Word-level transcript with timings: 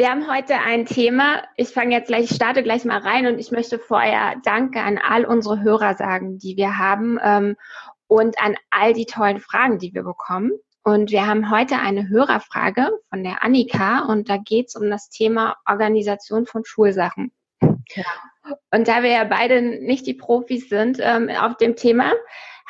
wir 0.00 0.08
haben 0.08 0.32
heute 0.32 0.54
ein 0.54 0.86
Thema. 0.86 1.42
Ich 1.56 1.68
fange 1.68 1.94
jetzt 1.94 2.06
gleich, 2.06 2.30
ich 2.30 2.34
starte 2.34 2.62
gleich 2.62 2.86
mal 2.86 3.00
rein 3.00 3.26
und 3.26 3.38
ich 3.38 3.50
möchte 3.50 3.78
vorher 3.78 4.36
Danke 4.42 4.80
an 4.80 4.96
all 4.96 5.26
unsere 5.26 5.60
Hörer 5.60 5.94
sagen, 5.94 6.38
die 6.38 6.56
wir 6.56 6.78
haben 6.78 7.18
ähm, 7.22 7.56
und 8.06 8.42
an 8.42 8.56
all 8.70 8.94
die 8.94 9.04
tollen 9.04 9.40
Fragen, 9.40 9.78
die 9.78 9.92
wir 9.92 10.02
bekommen. 10.02 10.52
Und 10.84 11.10
wir 11.10 11.26
haben 11.26 11.50
heute 11.50 11.76
eine 11.76 12.08
Hörerfrage 12.08 12.88
von 13.10 13.22
der 13.22 13.44
Annika 13.44 14.06
und 14.06 14.30
da 14.30 14.38
geht 14.38 14.68
es 14.68 14.74
um 14.74 14.88
das 14.88 15.10
Thema 15.10 15.58
Organisation 15.68 16.46
von 16.46 16.64
Schulsachen. 16.64 17.30
Ja. 17.60 18.04
Und 18.70 18.88
da 18.88 19.02
wir 19.02 19.10
ja 19.10 19.24
beide 19.24 19.60
nicht 19.60 20.06
die 20.06 20.14
Profis 20.14 20.70
sind 20.70 20.96
ähm, 21.02 21.28
auf 21.28 21.58
dem 21.58 21.76
Thema, 21.76 22.10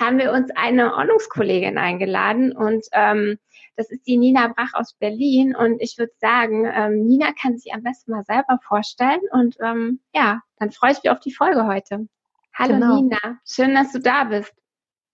haben 0.01 0.18
wir 0.18 0.32
uns 0.32 0.51
eine 0.56 0.95
Ordnungskollegin 0.95 1.78
eingeladen 1.78 2.51
und 2.51 2.84
ähm, 2.90 3.38
das 3.77 3.91
ist 3.91 4.06
die 4.06 4.16
Nina 4.16 4.48
Brach 4.48 4.74
aus 4.74 4.95
Berlin 4.95 5.55
und 5.55 5.80
ich 5.80 5.97
würde 5.98 6.12
sagen, 6.20 6.70
ähm, 6.73 7.06
Nina 7.06 7.33
kann 7.33 7.59
sich 7.59 7.73
am 7.73 7.83
besten 7.83 8.12
mal 8.12 8.24
selber 8.24 8.59
vorstellen 8.62 9.20
und 9.33 9.56
ähm, 9.60 10.01
ja, 10.15 10.41
dann 10.59 10.70
freue 10.70 10.93
ich 10.93 11.02
mich 11.02 11.10
auf 11.10 11.20
die 11.20 11.33
Folge 11.33 11.66
heute. 11.66 12.06
Hallo 12.55 12.74
genau. 12.74 12.96
Nina, 12.96 13.38
schön, 13.46 13.74
dass 13.74 13.93
du 13.93 14.01
da 14.01 14.24
bist. 14.24 14.52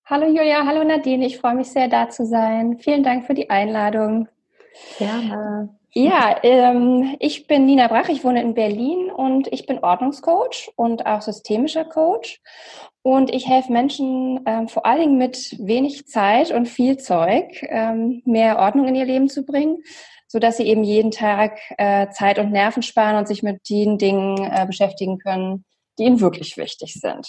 Hallo 0.05 0.27
Julia, 0.27 0.65
hallo 0.65 0.85
Nadine, 0.85 1.27
ich 1.27 1.39
freue 1.39 1.55
mich 1.55 1.69
sehr 1.69 1.89
da 1.89 2.09
zu 2.09 2.27
sein. 2.27 2.79
Vielen 2.79 3.03
Dank 3.03 3.27
für 3.27 3.35
die 3.35 3.51
Einladung. 3.51 4.29
Gerne. 4.99 5.77
Ja, 5.99 6.41
ähm, 6.43 7.17
ich 7.21 7.47
bin 7.47 7.65
Nina 7.65 7.89
Brach, 7.89 8.11
ich 8.11 8.23
wohne 8.23 8.43
in 8.43 8.53
Berlin 8.53 9.11
und 9.11 9.51
ich 9.51 9.65
bin 9.65 9.79
Ordnungscoach 9.79 10.71
und 10.77 11.07
auch 11.07 11.23
systemischer 11.23 11.87
Coach. 11.87 12.43
Und 13.01 13.33
ich 13.33 13.49
helfe 13.49 13.73
Menschen 13.73 14.43
ähm, 14.45 14.69
vor 14.69 14.85
allen 14.85 15.01
Dingen 15.01 15.17
mit 15.17 15.57
wenig 15.59 16.07
Zeit 16.07 16.51
und 16.51 16.67
viel 16.67 16.99
Zeug 16.99 17.63
ähm, 17.63 18.21
mehr 18.27 18.59
Ordnung 18.59 18.89
in 18.89 18.95
ihr 18.95 19.07
Leben 19.07 19.31
zu 19.31 19.47
bringen, 19.47 19.79
so 20.27 20.39
dass 20.39 20.59
sie 20.59 20.65
eben 20.65 20.85
jeden 20.85 21.13
Tag 21.13 21.61
äh, 21.79 22.11
Zeit 22.11 22.39
und 22.39 22.53
Nerven 22.53 22.83
sparen 22.83 23.17
und 23.17 23.27
sich 23.27 23.43
mit 23.43 23.71
den 23.71 23.97
Dingen 23.97 24.37
äh, 24.53 24.67
beschäftigen 24.67 25.17
können, 25.17 25.65
die 25.99 26.03
ihnen 26.05 26.21
wirklich 26.21 26.59
wichtig 26.59 26.93
sind. 26.93 27.27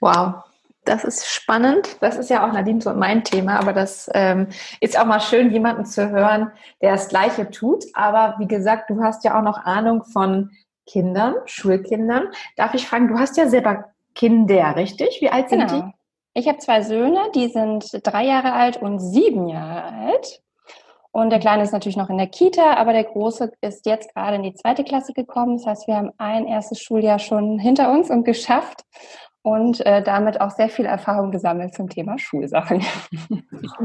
Wow, 0.00 0.36
das 0.84 1.04
ist 1.04 1.26
spannend. 1.26 1.96
Das 2.00 2.16
ist 2.16 2.30
ja 2.30 2.46
auch 2.46 2.52
Nadine 2.52 2.80
so 2.80 2.92
mein 2.94 3.24
Thema, 3.24 3.58
aber 3.58 3.72
das 3.72 4.10
ähm, 4.14 4.48
ist 4.80 4.98
auch 4.98 5.04
mal 5.04 5.20
schön, 5.20 5.50
jemanden 5.50 5.84
zu 5.84 6.10
hören, 6.10 6.50
der 6.80 6.92
das 6.92 7.08
Gleiche 7.08 7.50
tut. 7.50 7.84
Aber 7.94 8.36
wie 8.38 8.48
gesagt, 8.48 8.90
du 8.90 9.02
hast 9.02 9.24
ja 9.24 9.38
auch 9.38 9.42
noch 9.42 9.64
Ahnung 9.64 10.04
von 10.04 10.50
Kindern, 10.86 11.34
Schulkindern. 11.44 12.28
Darf 12.56 12.74
ich 12.74 12.86
fragen, 12.86 13.08
du 13.08 13.18
hast 13.18 13.36
ja 13.36 13.48
selber 13.48 13.86
Kinder, 14.14 14.74
richtig? 14.76 15.18
Wie 15.20 15.30
alt 15.30 15.50
sind 15.50 15.68
genau. 15.68 15.82
die? 15.82 15.94
Ich 16.32 16.48
habe 16.48 16.58
zwei 16.58 16.82
Söhne, 16.82 17.30
die 17.34 17.48
sind 17.48 17.88
drei 18.04 18.24
Jahre 18.24 18.52
alt 18.52 18.76
und 18.78 19.00
sieben 19.00 19.48
Jahre 19.48 19.84
alt. 19.84 20.42
Und 21.12 21.30
der 21.30 21.40
Kleine 21.40 21.64
ist 21.64 21.72
natürlich 21.72 21.96
noch 21.96 22.08
in 22.08 22.18
der 22.18 22.28
Kita, 22.28 22.74
aber 22.74 22.92
der 22.92 23.04
Große 23.04 23.50
ist 23.62 23.84
jetzt 23.84 24.14
gerade 24.14 24.36
in 24.36 24.44
die 24.44 24.54
zweite 24.54 24.84
Klasse 24.84 25.12
gekommen. 25.12 25.56
Das 25.56 25.66
heißt, 25.66 25.88
wir 25.88 25.96
haben 25.96 26.12
ein 26.18 26.46
erstes 26.46 26.80
Schuljahr 26.80 27.18
schon 27.18 27.58
hinter 27.58 27.90
uns 27.90 28.10
und 28.10 28.24
geschafft 28.24 28.84
und 29.42 29.84
äh, 29.86 30.02
damit 30.02 30.40
auch 30.40 30.50
sehr 30.50 30.68
viel 30.68 30.84
Erfahrung 30.84 31.30
gesammelt 31.30 31.74
zum 31.74 31.88
Thema 31.88 32.18
Schulsachen. 32.18 32.84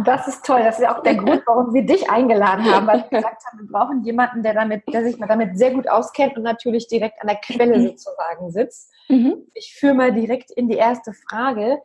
Das 0.06 0.28
ist 0.28 0.46
toll. 0.46 0.62
Das 0.64 0.78
ist 0.78 0.84
ja 0.84 0.96
auch 0.96 1.04
der 1.04 1.16
Grund, 1.16 1.42
warum 1.46 1.74
wir 1.74 1.86
dich 1.86 2.10
eingeladen 2.10 2.64
haben, 2.66 2.88
weil 2.88 3.06
wir 3.10 3.18
gesagt 3.18 3.44
haben, 3.46 3.60
wir 3.60 3.68
brauchen 3.72 4.04
jemanden, 4.04 4.42
der 4.42 4.54
damit, 4.54 4.84
der 4.92 5.04
sich 5.04 5.18
mal 5.18 5.28
damit 5.28 5.58
sehr 5.58 5.72
gut 5.72 5.90
auskennt 5.90 6.38
und 6.38 6.44
natürlich 6.44 6.88
direkt 6.88 7.22
an 7.22 7.28
der 7.28 7.38
Quelle 7.38 7.78
mhm. 7.78 7.88
sozusagen 7.88 8.52
sitzt. 8.52 8.92
Mhm. 9.10 9.36
Ich 9.54 9.76
führe 9.78 9.94
mal 9.94 10.14
direkt 10.14 10.52
in 10.52 10.70
die 10.70 10.78
erste 10.78 11.14
Frage, 11.14 11.80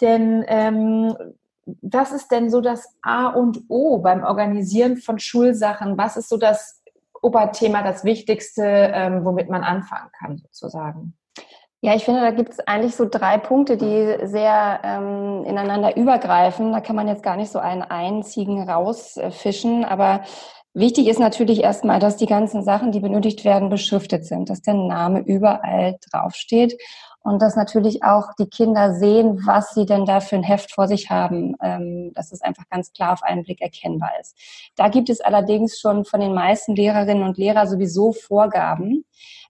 denn 0.00 0.44
ähm, 0.46 1.16
was 1.80 2.12
ist 2.12 2.30
denn 2.30 2.50
so 2.50 2.60
das 2.60 2.96
A 3.02 3.28
und 3.28 3.64
O 3.68 3.98
beim 3.98 4.22
Organisieren 4.22 4.96
von 4.96 5.18
Schulsachen? 5.18 5.98
Was 5.98 6.16
ist 6.16 6.28
so 6.28 6.36
das 6.36 6.82
Oberthema, 7.20 7.82
das 7.82 8.04
Wichtigste, 8.04 8.64
ähm, 8.64 9.24
womit 9.24 9.48
man 9.48 9.62
anfangen 9.62 10.10
kann 10.18 10.38
sozusagen? 10.38 11.14
Ja, 11.84 11.96
ich 11.96 12.04
finde, 12.04 12.20
da 12.20 12.30
gibt 12.30 12.50
es 12.52 12.60
eigentlich 12.60 12.94
so 12.94 13.08
drei 13.10 13.38
Punkte, 13.38 13.76
die 13.76 14.16
sehr 14.28 14.80
ähm, 14.84 15.44
ineinander 15.44 15.96
übergreifen. 15.96 16.70
Da 16.70 16.80
kann 16.80 16.94
man 16.94 17.08
jetzt 17.08 17.24
gar 17.24 17.36
nicht 17.36 17.50
so 17.50 17.58
einen 17.58 17.82
einzigen 17.82 18.70
rausfischen, 18.70 19.84
aber 19.84 20.22
wichtig 20.74 21.08
ist 21.08 21.18
natürlich 21.18 21.60
erstmal, 21.64 21.98
dass 21.98 22.16
die 22.16 22.26
ganzen 22.26 22.62
Sachen, 22.62 22.92
die 22.92 23.00
benötigt 23.00 23.44
werden, 23.44 23.68
beschriftet 23.68 24.24
sind, 24.24 24.48
dass 24.48 24.62
der 24.62 24.74
Name 24.74 25.22
überall 25.26 25.96
draufsteht 26.08 26.78
und 27.24 27.42
dass 27.42 27.56
natürlich 27.56 28.04
auch 28.04 28.26
die 28.38 28.46
Kinder 28.46 28.94
sehen, 28.94 29.40
was 29.44 29.74
sie 29.74 29.84
denn 29.84 30.04
da 30.06 30.20
für 30.20 30.36
ein 30.36 30.44
Heft 30.44 30.72
vor 30.72 30.86
sich 30.86 31.10
haben, 31.10 31.56
ähm, 31.62 32.12
dass 32.14 32.30
es 32.30 32.42
einfach 32.42 32.68
ganz 32.70 32.92
klar 32.92 33.12
auf 33.12 33.24
einen 33.24 33.42
Blick 33.42 33.60
erkennbar 33.60 34.12
ist. 34.20 34.36
Da 34.76 34.88
gibt 34.88 35.10
es 35.10 35.20
allerdings 35.20 35.80
schon 35.80 36.04
von 36.04 36.20
den 36.20 36.32
meisten 36.32 36.76
Lehrerinnen 36.76 37.24
und 37.24 37.38
Lehrern 37.38 37.68
sowieso 37.68 38.12
Vorgaben. 38.12 39.04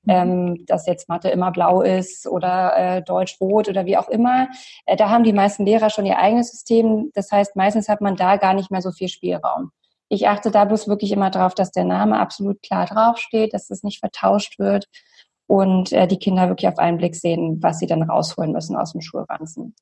Ähm, 0.08 0.64
dass 0.66 0.86
jetzt 0.86 1.08
Mathe 1.08 1.28
immer 1.28 1.52
blau 1.52 1.82
ist 1.82 2.26
oder 2.26 2.76
äh, 2.76 3.02
Deutsch 3.02 3.40
rot 3.40 3.68
oder 3.68 3.86
wie 3.86 3.96
auch 3.96 4.08
immer. 4.08 4.48
Äh, 4.86 4.96
da 4.96 5.10
haben 5.10 5.24
die 5.24 5.32
meisten 5.32 5.64
Lehrer 5.64 5.90
schon 5.90 6.06
ihr 6.06 6.18
eigenes 6.18 6.50
System. 6.50 7.10
Das 7.14 7.30
heißt, 7.30 7.56
meistens 7.56 7.88
hat 7.88 8.00
man 8.00 8.16
da 8.16 8.36
gar 8.36 8.54
nicht 8.54 8.70
mehr 8.70 8.82
so 8.82 8.90
viel 8.90 9.08
Spielraum. 9.08 9.70
Ich 10.08 10.28
achte 10.28 10.50
da 10.50 10.64
bloß 10.64 10.88
wirklich 10.88 11.12
immer 11.12 11.30
darauf, 11.30 11.54
dass 11.54 11.70
der 11.70 11.84
Name 11.84 12.18
absolut 12.18 12.62
klar 12.62 12.86
draufsteht, 12.86 13.54
dass 13.54 13.68
das 13.68 13.82
nicht 13.82 14.00
vertauscht 14.00 14.58
wird 14.58 14.86
und 15.52 15.92
äh, 15.92 16.08
die 16.08 16.16
Kinder 16.16 16.48
wirklich 16.48 16.66
auf 16.66 16.78
einen 16.78 16.96
Blick 16.96 17.14
sehen, 17.14 17.62
was 17.62 17.78
sie 17.78 17.86
dann 17.86 18.02
rausholen 18.02 18.52
müssen 18.52 18.74
aus 18.74 18.92
dem 18.92 19.02
Schulranzen. 19.02 19.74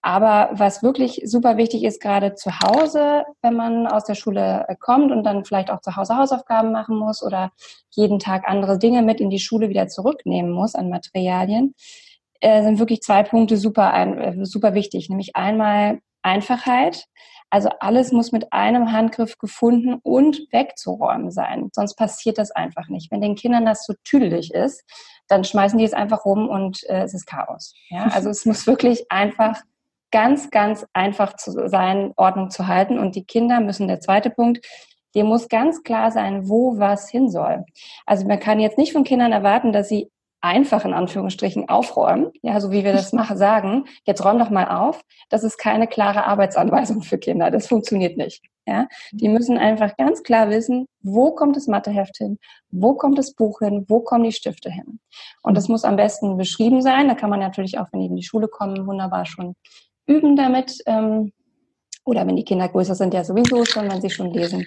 Aber 0.00 0.50
was 0.52 0.84
wirklich 0.84 1.20
super 1.24 1.56
wichtig 1.56 1.82
ist, 1.82 2.00
gerade 2.00 2.36
zu 2.36 2.60
Hause, 2.60 3.24
wenn 3.42 3.54
man 3.54 3.88
aus 3.88 4.04
der 4.04 4.14
Schule 4.14 4.66
äh, 4.68 4.76
kommt 4.78 5.10
und 5.10 5.24
dann 5.24 5.44
vielleicht 5.44 5.72
auch 5.72 5.80
zu 5.80 5.96
Hause 5.96 6.16
Hausaufgaben 6.16 6.70
machen 6.70 6.96
muss 6.96 7.24
oder 7.24 7.50
jeden 7.90 8.20
Tag 8.20 8.48
andere 8.48 8.78
Dinge 8.78 9.02
mit 9.02 9.20
in 9.20 9.28
die 9.28 9.40
Schule 9.40 9.68
wieder 9.68 9.88
zurücknehmen 9.88 10.52
muss 10.52 10.76
an 10.76 10.90
Materialien, 10.90 11.74
äh, 12.38 12.62
sind 12.62 12.78
wirklich 12.78 13.00
zwei 13.00 13.24
Punkte 13.24 13.56
super, 13.56 13.92
ein, 13.92 14.18
äh, 14.18 14.46
super 14.46 14.74
wichtig. 14.74 15.08
Nämlich 15.08 15.34
einmal 15.34 15.98
Einfachheit. 16.22 17.06
Also 17.50 17.68
alles 17.80 18.12
muss 18.12 18.32
mit 18.32 18.52
einem 18.52 18.92
Handgriff 18.92 19.38
gefunden 19.38 19.98
und 20.02 20.40
wegzuräumen 20.52 21.30
sein. 21.30 21.70
Sonst 21.72 21.94
passiert 21.94 22.38
das 22.38 22.50
einfach 22.50 22.88
nicht. 22.88 23.10
Wenn 23.10 23.20
den 23.20 23.36
Kindern 23.36 23.64
das 23.64 23.86
so 23.86 23.94
tüdelig 24.04 24.52
ist, 24.52 24.84
dann 25.28 25.44
schmeißen 25.44 25.78
die 25.78 25.84
es 25.84 25.92
einfach 25.92 26.24
rum 26.24 26.48
und 26.48 26.84
äh, 26.88 27.02
es 27.02 27.14
ist 27.14 27.26
Chaos. 27.26 27.74
Ja? 27.88 28.08
Also 28.12 28.30
es 28.30 28.44
muss 28.46 28.66
wirklich 28.66 29.10
einfach 29.10 29.60
ganz, 30.10 30.50
ganz 30.50 30.86
einfach 30.92 31.36
zu 31.36 31.68
sein, 31.68 32.12
Ordnung 32.16 32.50
zu 32.50 32.66
halten. 32.66 32.98
Und 32.98 33.16
die 33.16 33.24
Kinder 33.24 33.60
müssen, 33.60 33.88
der 33.88 34.00
zweite 34.00 34.30
Punkt, 34.30 34.64
dem 35.14 35.26
muss 35.26 35.48
ganz 35.48 35.82
klar 35.82 36.10
sein, 36.10 36.48
wo 36.48 36.78
was 36.78 37.08
hin 37.08 37.30
soll. 37.30 37.64
Also 38.04 38.26
man 38.26 38.38
kann 38.38 38.60
jetzt 38.60 38.78
nicht 38.78 38.92
von 38.92 39.04
Kindern 39.04 39.32
erwarten, 39.32 39.72
dass 39.72 39.88
sie 39.88 40.10
einfach 40.40 40.84
in 40.84 40.92
Anführungsstrichen 40.92 41.68
aufräumen, 41.68 42.30
ja, 42.42 42.60
so 42.60 42.70
wie 42.70 42.84
wir 42.84 42.92
das 42.92 43.12
machen, 43.12 43.36
sagen, 43.36 43.84
jetzt 44.04 44.24
räum 44.24 44.38
doch 44.38 44.50
mal 44.50 44.68
auf. 44.68 45.02
Das 45.28 45.42
ist 45.42 45.58
keine 45.58 45.86
klare 45.86 46.24
Arbeitsanweisung 46.24 47.02
für 47.02 47.18
Kinder. 47.18 47.50
Das 47.50 47.66
funktioniert 47.66 48.16
nicht. 48.16 48.42
Ja, 48.68 48.88
die 49.12 49.28
müssen 49.28 49.58
einfach 49.58 49.96
ganz 49.96 50.24
klar 50.24 50.50
wissen, 50.50 50.86
wo 51.00 51.32
kommt 51.32 51.54
das 51.54 51.68
Matheheft 51.68 52.16
hin, 52.16 52.38
wo 52.70 52.94
kommt 52.94 53.16
das 53.16 53.32
Buch 53.32 53.60
hin, 53.60 53.84
wo 53.88 54.00
kommen 54.00 54.24
die 54.24 54.32
Stifte 54.32 54.70
hin. 54.70 54.98
Und 55.42 55.56
das 55.56 55.68
muss 55.68 55.84
am 55.84 55.94
besten 55.94 56.36
beschrieben 56.36 56.82
sein. 56.82 57.06
Da 57.06 57.14
kann 57.14 57.30
man 57.30 57.38
natürlich 57.38 57.78
auch, 57.78 57.86
wenn 57.92 58.00
die 58.00 58.06
in 58.06 58.16
die 58.16 58.24
Schule 58.24 58.48
kommen, 58.48 58.86
wunderbar 58.86 59.24
schon 59.24 59.54
üben 60.06 60.34
damit. 60.34 60.78
Ähm, 60.86 61.32
oder 62.04 62.26
wenn 62.26 62.36
die 62.36 62.44
Kinder 62.44 62.68
größer 62.68 62.96
sind, 62.96 63.14
ja 63.14 63.22
sowieso 63.24 63.64
schon, 63.64 63.90
wenn 63.90 64.00
sie 64.00 64.10
schon 64.10 64.32
lesen 64.32 64.66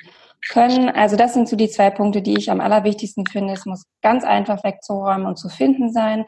können. 0.49 0.89
Also 0.89 1.15
das 1.15 1.33
sind 1.33 1.47
so 1.49 1.55
die 1.55 1.69
zwei 1.69 1.89
Punkte, 1.89 2.21
die 2.21 2.37
ich 2.37 2.49
am 2.49 2.61
allerwichtigsten 2.61 3.25
finde. 3.25 3.53
Es 3.53 3.65
muss 3.65 3.83
ganz 4.01 4.23
einfach 4.23 4.63
wegzuräumen 4.63 5.25
und 5.25 5.37
zu 5.37 5.49
finden 5.49 5.91
sein 5.91 6.25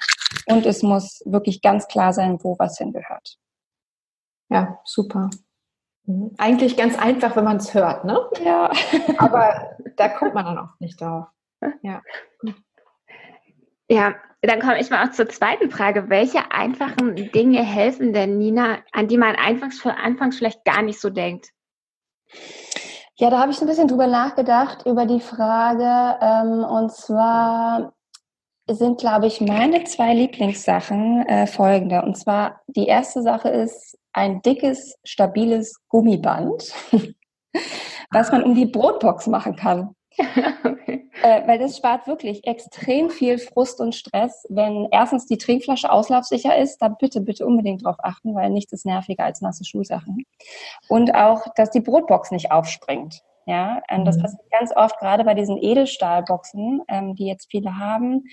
und 0.47 0.65
es 0.65 0.83
muss 0.83 1.21
wirklich 1.25 1.61
ganz 1.61 1.87
klar 1.87 2.13
sein, 2.13 2.37
wo 2.41 2.57
was 2.59 2.77
hingehört. 2.77 3.37
Ja, 4.49 4.79
super. 4.85 5.29
Mhm. 6.05 6.31
Eigentlich 6.37 6.77
ganz 6.77 6.97
einfach, 6.97 7.35
wenn 7.35 7.45
man 7.45 7.57
es 7.57 7.73
hört, 7.73 8.05
ne? 8.05 8.19
Ja. 8.43 8.71
Aber 9.17 9.77
da 9.95 10.09
kommt 10.09 10.33
man 10.33 10.45
dann 10.45 10.57
auch 10.57 10.79
nicht 10.79 10.99
drauf. 10.99 11.27
Ja. 11.81 12.01
Ja, 13.89 14.15
dann 14.41 14.59
komme 14.61 14.79
ich 14.79 14.89
mal 14.89 15.05
auch 15.05 15.11
zur 15.11 15.29
zweiten 15.29 15.69
Frage. 15.69 16.09
Welche 16.09 16.51
einfachen 16.51 17.15
Dinge 17.31 17.63
helfen 17.63 18.13
denn 18.13 18.37
Nina, 18.37 18.79
an 18.91 19.07
die 19.07 19.17
man 19.17 19.35
anfangs, 19.35 19.85
anfangs 19.85 20.37
vielleicht 20.37 20.65
gar 20.65 20.81
nicht 20.81 20.99
so 20.99 21.09
denkt? 21.09 21.49
Ja, 23.21 23.29
da 23.29 23.39
habe 23.39 23.51
ich 23.51 23.61
ein 23.61 23.67
bisschen 23.67 23.87
drüber 23.87 24.07
nachgedacht, 24.07 24.83
über 24.87 25.05
die 25.05 25.19
Frage, 25.19 26.17
ähm, 26.21 26.63
und 26.63 26.91
zwar 26.91 27.93
sind, 28.67 28.99
glaube 28.99 29.27
ich, 29.27 29.39
meine 29.39 29.83
zwei 29.83 30.15
Lieblingssachen 30.15 31.27
äh, 31.27 31.45
folgende. 31.45 32.01
Und 32.01 32.17
zwar, 32.17 32.61
die 32.65 32.87
erste 32.87 33.21
Sache 33.21 33.49
ist 33.49 33.95
ein 34.11 34.41
dickes, 34.41 34.95
stabiles 35.03 35.79
Gummiband, 35.87 36.73
was 38.09 38.31
man 38.31 38.41
um 38.41 38.55
die 38.55 38.65
Brotbox 38.65 39.27
machen 39.27 39.55
kann. 39.55 39.95
okay. 40.63 41.09
äh, 41.23 41.47
weil 41.47 41.59
das 41.59 41.77
spart 41.77 42.07
wirklich 42.07 42.45
extrem 42.45 43.09
viel 43.09 43.37
Frust 43.37 43.79
und 43.79 43.95
Stress, 43.95 44.45
wenn 44.49 44.87
erstens 44.91 45.25
die 45.25 45.37
Trinkflasche 45.37 45.91
auslaufsicher 45.91 46.57
ist, 46.57 46.79
da 46.81 46.89
bitte, 46.89 47.21
bitte 47.21 47.45
unbedingt 47.45 47.85
drauf 47.85 47.97
achten, 47.99 48.35
weil 48.35 48.49
nichts 48.49 48.73
ist 48.73 48.85
nerviger 48.85 49.23
als 49.23 49.41
nasse 49.41 49.63
Schulsachen. 49.63 50.25
Und 50.87 51.15
auch, 51.15 51.45
dass 51.55 51.71
die 51.71 51.81
Brotbox 51.81 52.31
nicht 52.31 52.51
aufspringt. 52.51 53.23
Ja, 53.45 53.81
ähm, 53.89 54.05
das 54.05 54.17
mhm. 54.17 54.21
passiert 54.21 54.51
ganz 54.51 54.75
oft, 54.75 54.99
gerade 54.99 55.23
bei 55.23 55.33
diesen 55.33 55.57
Edelstahlboxen, 55.57 56.81
ähm, 56.87 57.15
die 57.15 57.25
jetzt 57.25 57.47
viele 57.49 57.77
haben. 57.77 58.23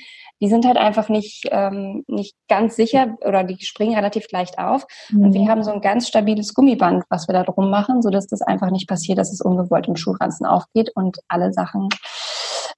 Die 0.40 0.48
sind 0.48 0.66
halt 0.66 0.76
einfach 0.76 1.08
nicht, 1.08 1.48
ähm, 1.50 2.04
nicht 2.06 2.36
ganz 2.48 2.76
sicher 2.76 3.16
oder 3.24 3.42
die 3.42 3.56
springen 3.64 3.94
relativ 3.94 4.30
leicht 4.30 4.58
auf. 4.58 4.86
Mhm. 5.10 5.24
Und 5.24 5.32
wir 5.32 5.40
mhm. 5.42 5.48
haben 5.48 5.64
so 5.64 5.72
ein 5.72 5.80
ganz 5.80 6.08
stabiles 6.08 6.52
Gummiband, 6.52 7.04
was 7.08 7.26
wir 7.26 7.32
da 7.32 7.44
drum 7.44 7.70
machen, 7.70 8.02
sodass 8.02 8.26
das 8.26 8.42
einfach 8.42 8.70
nicht 8.70 8.88
passiert, 8.88 9.18
dass 9.18 9.32
es 9.32 9.40
ungewollt 9.40 9.88
im 9.88 9.96
Schuhranzen 9.96 10.46
aufgeht 10.46 10.90
und 10.94 11.18
alle 11.28 11.52
Sachen 11.52 11.88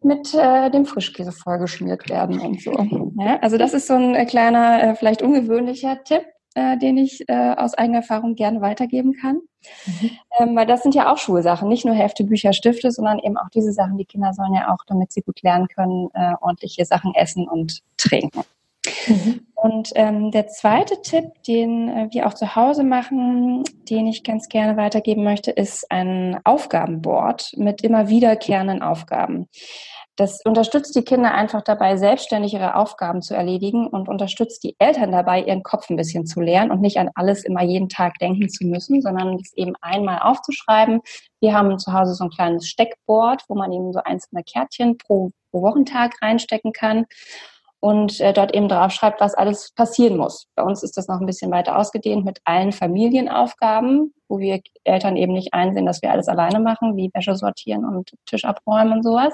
mit 0.02 0.32
äh, 0.34 0.70
dem 0.70 0.86
Frischkäse 0.86 1.32
vollgeschmiert 1.32 2.08
werden 2.08 2.40
und 2.40 2.60
so. 2.60 2.72
Ja, 3.18 3.38
also 3.40 3.58
das 3.58 3.74
ist 3.74 3.86
so 3.86 3.94
ein 3.94 4.14
äh, 4.14 4.24
kleiner, 4.24 4.82
äh, 4.82 4.94
vielleicht 4.94 5.22
ungewöhnlicher 5.22 6.02
Tipp, 6.04 6.22
äh, 6.54 6.76
den 6.78 6.96
ich 6.96 7.28
äh, 7.28 7.54
aus 7.56 7.74
eigener 7.74 7.98
Erfahrung 7.98 8.34
gerne 8.34 8.60
weitergeben 8.60 9.14
kann. 9.14 9.40
Mhm. 9.86 10.10
Ähm, 10.38 10.56
weil 10.56 10.66
das 10.66 10.82
sind 10.82 10.94
ja 10.94 11.12
auch 11.12 11.18
Schulsachen, 11.18 11.68
nicht 11.68 11.84
nur 11.84 11.94
Hefte, 11.94 12.24
Bücher, 12.24 12.52
Stifte, 12.52 12.90
sondern 12.90 13.18
eben 13.18 13.36
auch 13.36 13.50
diese 13.54 13.72
Sachen. 13.72 13.98
Die 13.98 14.04
Kinder 14.04 14.32
sollen 14.32 14.54
ja 14.54 14.72
auch, 14.72 14.84
damit 14.86 15.12
sie 15.12 15.22
gut 15.22 15.42
lernen 15.42 15.68
können, 15.68 16.08
äh, 16.14 16.34
ordentliche 16.40 16.84
Sachen 16.84 17.14
essen 17.14 17.48
und 17.48 17.80
trinken. 17.96 18.42
Mhm. 19.06 19.46
Und 19.54 19.90
ähm, 19.94 20.30
der 20.30 20.48
zweite 20.48 21.02
Tipp, 21.02 21.42
den 21.46 21.88
äh, 21.88 22.08
wir 22.12 22.26
auch 22.26 22.34
zu 22.34 22.56
Hause 22.56 22.82
machen, 22.82 23.62
den 23.90 24.06
ich 24.06 24.24
ganz 24.24 24.48
gerne 24.48 24.76
weitergeben 24.78 25.22
möchte, 25.22 25.50
ist 25.50 25.90
ein 25.90 26.40
Aufgabenboard 26.44 27.52
mit 27.56 27.82
immer 27.82 28.08
wiederkehrenden 28.08 28.82
Aufgaben. 28.82 29.48
Das 30.20 30.42
unterstützt 30.44 30.94
die 30.94 31.02
Kinder 31.02 31.32
einfach 31.32 31.62
dabei, 31.62 31.96
selbstständig 31.96 32.52
ihre 32.52 32.74
Aufgaben 32.74 33.22
zu 33.22 33.34
erledigen 33.34 33.86
und 33.86 34.06
unterstützt 34.06 34.62
die 34.62 34.76
Eltern 34.78 35.12
dabei, 35.12 35.40
ihren 35.40 35.62
Kopf 35.62 35.88
ein 35.88 35.96
bisschen 35.96 36.26
zu 36.26 36.42
leeren 36.42 36.70
und 36.70 36.82
nicht 36.82 36.98
an 36.98 37.08
alles 37.14 37.42
immer 37.42 37.62
jeden 37.62 37.88
Tag 37.88 38.18
denken 38.18 38.50
zu 38.50 38.66
müssen, 38.66 39.00
sondern 39.00 39.36
es 39.36 39.54
eben 39.56 39.72
einmal 39.80 40.18
aufzuschreiben. 40.18 41.00
Wir 41.40 41.54
haben 41.54 41.78
zu 41.78 41.94
Hause 41.94 42.12
so 42.12 42.24
ein 42.24 42.28
kleines 42.28 42.68
Steckboard, 42.68 43.44
wo 43.48 43.54
man 43.54 43.72
eben 43.72 43.94
so 43.94 44.00
einzelne 44.04 44.44
Kärtchen 44.44 44.98
pro, 44.98 45.30
pro 45.50 45.62
Wochentag 45.62 46.20
reinstecken 46.20 46.74
kann 46.74 47.06
und 47.80 48.20
äh, 48.20 48.32
dort 48.32 48.54
eben 48.54 48.68
draufschreibt, 48.68 49.20
was 49.20 49.34
alles 49.34 49.72
passieren 49.74 50.18
muss. 50.18 50.46
Bei 50.54 50.62
uns 50.62 50.82
ist 50.82 50.96
das 50.96 51.08
noch 51.08 51.18
ein 51.18 51.26
bisschen 51.26 51.50
weiter 51.50 51.78
ausgedehnt 51.78 52.24
mit 52.24 52.38
allen 52.44 52.72
Familienaufgaben, 52.72 54.12
wo 54.28 54.38
wir 54.38 54.60
Eltern 54.84 55.16
eben 55.16 55.32
nicht 55.32 55.54
einsehen, 55.54 55.86
dass 55.86 56.02
wir 56.02 56.12
alles 56.12 56.28
alleine 56.28 56.60
machen, 56.60 56.96
wie 56.96 57.10
Wäsche 57.14 57.34
sortieren 57.34 57.84
und 57.84 58.12
Tisch 58.26 58.44
abräumen 58.44 58.92
und 58.92 59.02
sowas. 59.02 59.32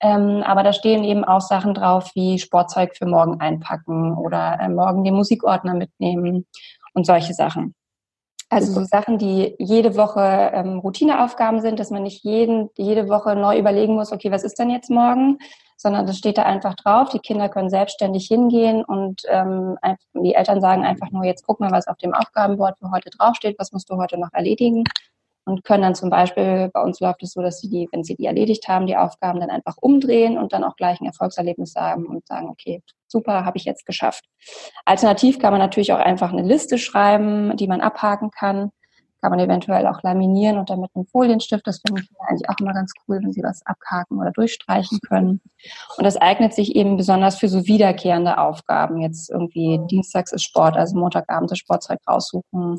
Ähm, 0.00 0.42
aber 0.44 0.62
da 0.62 0.72
stehen 0.72 1.04
eben 1.04 1.24
auch 1.24 1.40
Sachen 1.40 1.74
drauf 1.74 2.10
wie 2.14 2.38
Sportzeug 2.38 2.96
für 2.96 3.06
morgen 3.06 3.40
einpacken 3.40 4.16
oder 4.16 4.58
äh, 4.60 4.68
morgen 4.68 5.02
den 5.02 5.14
Musikordner 5.14 5.74
mitnehmen 5.74 6.46
und 6.94 7.06
solche 7.06 7.34
Sachen. 7.34 7.74
Also 8.52 8.72
so 8.72 8.84
Sachen, 8.84 9.16
die 9.16 9.54
jede 9.58 9.96
Woche 9.96 10.50
ähm, 10.52 10.80
Routineaufgaben 10.80 11.60
sind, 11.60 11.78
dass 11.78 11.90
man 11.90 12.02
nicht 12.02 12.24
jeden, 12.24 12.68
jede 12.76 13.08
Woche 13.08 13.36
neu 13.36 13.56
überlegen 13.56 13.94
muss, 13.94 14.10
okay, 14.10 14.32
was 14.32 14.42
ist 14.42 14.58
denn 14.58 14.70
jetzt 14.70 14.90
morgen, 14.90 15.38
sondern 15.80 16.06
das 16.06 16.18
steht 16.18 16.36
da 16.36 16.42
einfach 16.42 16.74
drauf. 16.74 17.08
Die 17.08 17.20
Kinder 17.20 17.48
können 17.48 17.70
selbstständig 17.70 18.26
hingehen 18.26 18.84
und 18.84 19.22
ähm, 19.28 19.78
die 20.12 20.34
Eltern 20.34 20.60
sagen 20.60 20.84
einfach 20.84 21.10
nur, 21.10 21.24
jetzt 21.24 21.46
guck 21.46 21.58
mal, 21.58 21.70
was 21.70 21.88
auf 21.88 21.96
dem 21.96 22.12
Aufgabenboard 22.12 22.78
für 22.78 22.90
heute 22.90 23.08
draufsteht, 23.08 23.56
was 23.58 23.72
musst 23.72 23.88
du 23.88 23.96
heute 23.96 24.18
noch 24.20 24.32
erledigen 24.34 24.84
und 25.46 25.64
können 25.64 25.82
dann 25.82 25.94
zum 25.94 26.10
Beispiel, 26.10 26.70
bei 26.74 26.82
uns 26.82 27.00
läuft 27.00 27.22
es 27.22 27.32
so, 27.32 27.40
dass 27.40 27.60
sie 27.60 27.70
die, 27.70 27.88
wenn 27.92 28.04
sie 28.04 28.14
die 28.14 28.26
erledigt 28.26 28.68
haben, 28.68 28.86
die 28.86 28.96
Aufgaben 28.96 29.40
dann 29.40 29.48
einfach 29.48 29.78
umdrehen 29.78 30.36
und 30.36 30.52
dann 30.52 30.64
auch 30.64 30.76
gleich 30.76 31.00
ein 31.00 31.06
Erfolgserlebnis 31.06 31.74
haben 31.76 32.04
und 32.04 32.26
sagen, 32.26 32.50
okay, 32.50 32.82
super, 33.06 33.46
habe 33.46 33.56
ich 33.56 33.64
jetzt 33.64 33.86
geschafft. 33.86 34.26
Alternativ 34.84 35.38
kann 35.38 35.52
man 35.52 35.60
natürlich 35.60 35.94
auch 35.94 35.98
einfach 35.98 36.30
eine 36.30 36.42
Liste 36.42 36.76
schreiben, 36.76 37.56
die 37.56 37.68
man 37.68 37.80
abhaken 37.80 38.30
kann 38.30 38.70
kann 39.20 39.30
man 39.30 39.40
eventuell 39.40 39.86
auch 39.86 40.02
laminieren 40.02 40.58
und 40.58 40.70
dann 40.70 40.80
mit 40.80 40.90
einem 40.94 41.06
Folienstift. 41.06 41.66
Das 41.66 41.80
finde 41.86 42.02
ich 42.02 42.08
eigentlich 42.28 42.48
auch 42.48 42.58
immer 42.60 42.72
ganz 42.72 42.92
cool, 43.06 43.20
wenn 43.22 43.32
sie 43.32 43.42
was 43.42 43.64
abhaken 43.66 44.18
oder 44.18 44.30
durchstreichen 44.30 44.98
können. 45.06 45.40
Und 45.96 46.04
das 46.04 46.16
eignet 46.16 46.54
sich 46.54 46.74
eben 46.76 46.96
besonders 46.96 47.38
für 47.38 47.48
so 47.48 47.66
wiederkehrende 47.66 48.38
Aufgaben. 48.38 49.00
Jetzt 49.00 49.30
irgendwie 49.30 49.80
Dienstags 49.90 50.32
ist 50.32 50.44
Sport, 50.44 50.76
also 50.76 50.98
Montagabend 50.98 51.50
das 51.50 51.58
Sportzeug 51.58 51.98
raussuchen, 52.08 52.78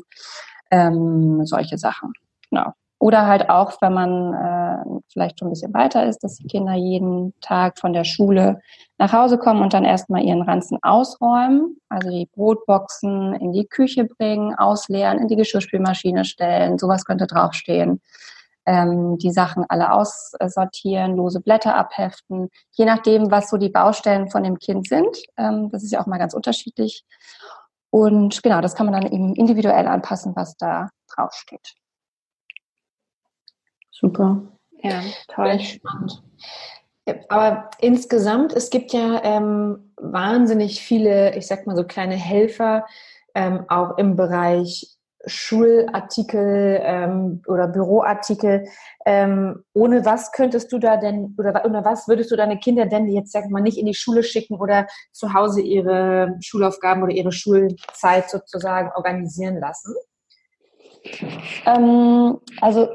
ähm, 0.70 1.46
solche 1.46 1.78
Sachen. 1.78 2.12
Genau. 2.50 2.72
Oder 2.98 3.26
halt 3.26 3.50
auch, 3.50 3.72
wenn 3.80 3.94
man 3.94 4.32
äh, 4.32 4.61
vielleicht 5.10 5.38
schon 5.38 5.48
ein 5.48 5.52
bisschen 5.52 5.74
weiter 5.74 6.06
ist, 6.06 6.24
dass 6.24 6.36
die 6.36 6.46
Kinder 6.46 6.74
jeden 6.74 7.34
Tag 7.40 7.78
von 7.78 7.92
der 7.92 8.04
Schule 8.04 8.60
nach 8.98 9.12
Hause 9.12 9.38
kommen 9.38 9.62
und 9.62 9.72
dann 9.72 9.84
erstmal 9.84 10.22
ihren 10.22 10.42
Ranzen 10.42 10.78
ausräumen, 10.82 11.76
also 11.88 12.08
die 12.10 12.28
Brotboxen 12.34 13.34
in 13.34 13.52
die 13.52 13.66
Küche 13.66 14.04
bringen, 14.04 14.54
ausleeren, 14.54 15.18
in 15.18 15.28
die 15.28 15.36
Geschirrspülmaschine 15.36 16.24
stellen, 16.24 16.78
sowas 16.78 17.04
könnte 17.04 17.26
draufstehen. 17.26 18.00
Ähm, 18.64 19.18
die 19.18 19.32
Sachen 19.32 19.64
alle 19.68 19.92
aussortieren, 19.92 21.16
lose 21.16 21.40
Blätter 21.40 21.74
abheften, 21.74 22.48
je 22.70 22.84
nachdem, 22.84 23.30
was 23.32 23.50
so 23.50 23.56
die 23.56 23.70
Baustellen 23.70 24.30
von 24.30 24.44
dem 24.44 24.58
Kind 24.58 24.86
sind. 24.86 25.16
Ähm, 25.36 25.68
das 25.72 25.82
ist 25.82 25.90
ja 25.90 26.00
auch 26.00 26.06
mal 26.06 26.18
ganz 26.18 26.32
unterschiedlich. 26.32 27.04
Und 27.90 28.42
genau, 28.42 28.60
das 28.60 28.74
kann 28.74 28.86
man 28.86 29.00
dann 29.00 29.12
eben 29.12 29.34
individuell 29.34 29.86
anpassen, 29.86 30.34
was 30.36 30.56
da 30.56 30.88
draufsteht. 31.14 31.74
Super. 33.90 34.42
Ja, 34.82 35.00
toll. 35.28 35.60
Spannend. 35.60 36.22
Aber 37.28 37.70
insgesamt, 37.80 38.52
es 38.52 38.70
gibt 38.70 38.92
ja 38.92 39.22
ähm, 39.24 39.92
wahnsinnig 39.96 40.80
viele, 40.80 41.36
ich 41.36 41.46
sag 41.46 41.66
mal 41.66 41.76
so 41.76 41.84
kleine 41.84 42.14
Helfer, 42.14 42.86
ähm, 43.34 43.64
auch 43.68 43.98
im 43.98 44.14
Bereich 44.14 44.96
Schulartikel 45.26 46.80
ähm, 46.82 47.42
oder 47.46 47.68
Büroartikel. 47.68 48.66
Ähm, 49.06 49.64
ohne 49.72 50.04
was 50.04 50.32
könntest 50.32 50.72
du 50.72 50.78
da 50.78 50.96
denn, 50.96 51.34
oder 51.38 51.64
ohne 51.64 51.84
was 51.84 52.08
würdest 52.08 52.30
du 52.30 52.36
deine 52.36 52.58
Kinder 52.58 52.86
denn 52.86 53.08
jetzt, 53.08 53.32
sag 53.32 53.48
mal, 53.50 53.62
nicht 53.62 53.78
in 53.78 53.86
die 53.86 53.94
Schule 53.94 54.22
schicken 54.22 54.56
oder 54.56 54.86
zu 55.12 55.32
Hause 55.32 55.60
ihre 55.60 56.36
Schulaufgaben 56.40 57.02
oder 57.02 57.12
ihre 57.12 57.32
Schulzeit 57.32 58.30
sozusagen 58.30 58.90
organisieren 58.94 59.58
lassen? 59.58 59.94
Ähm, 61.66 62.38
also 62.60 62.88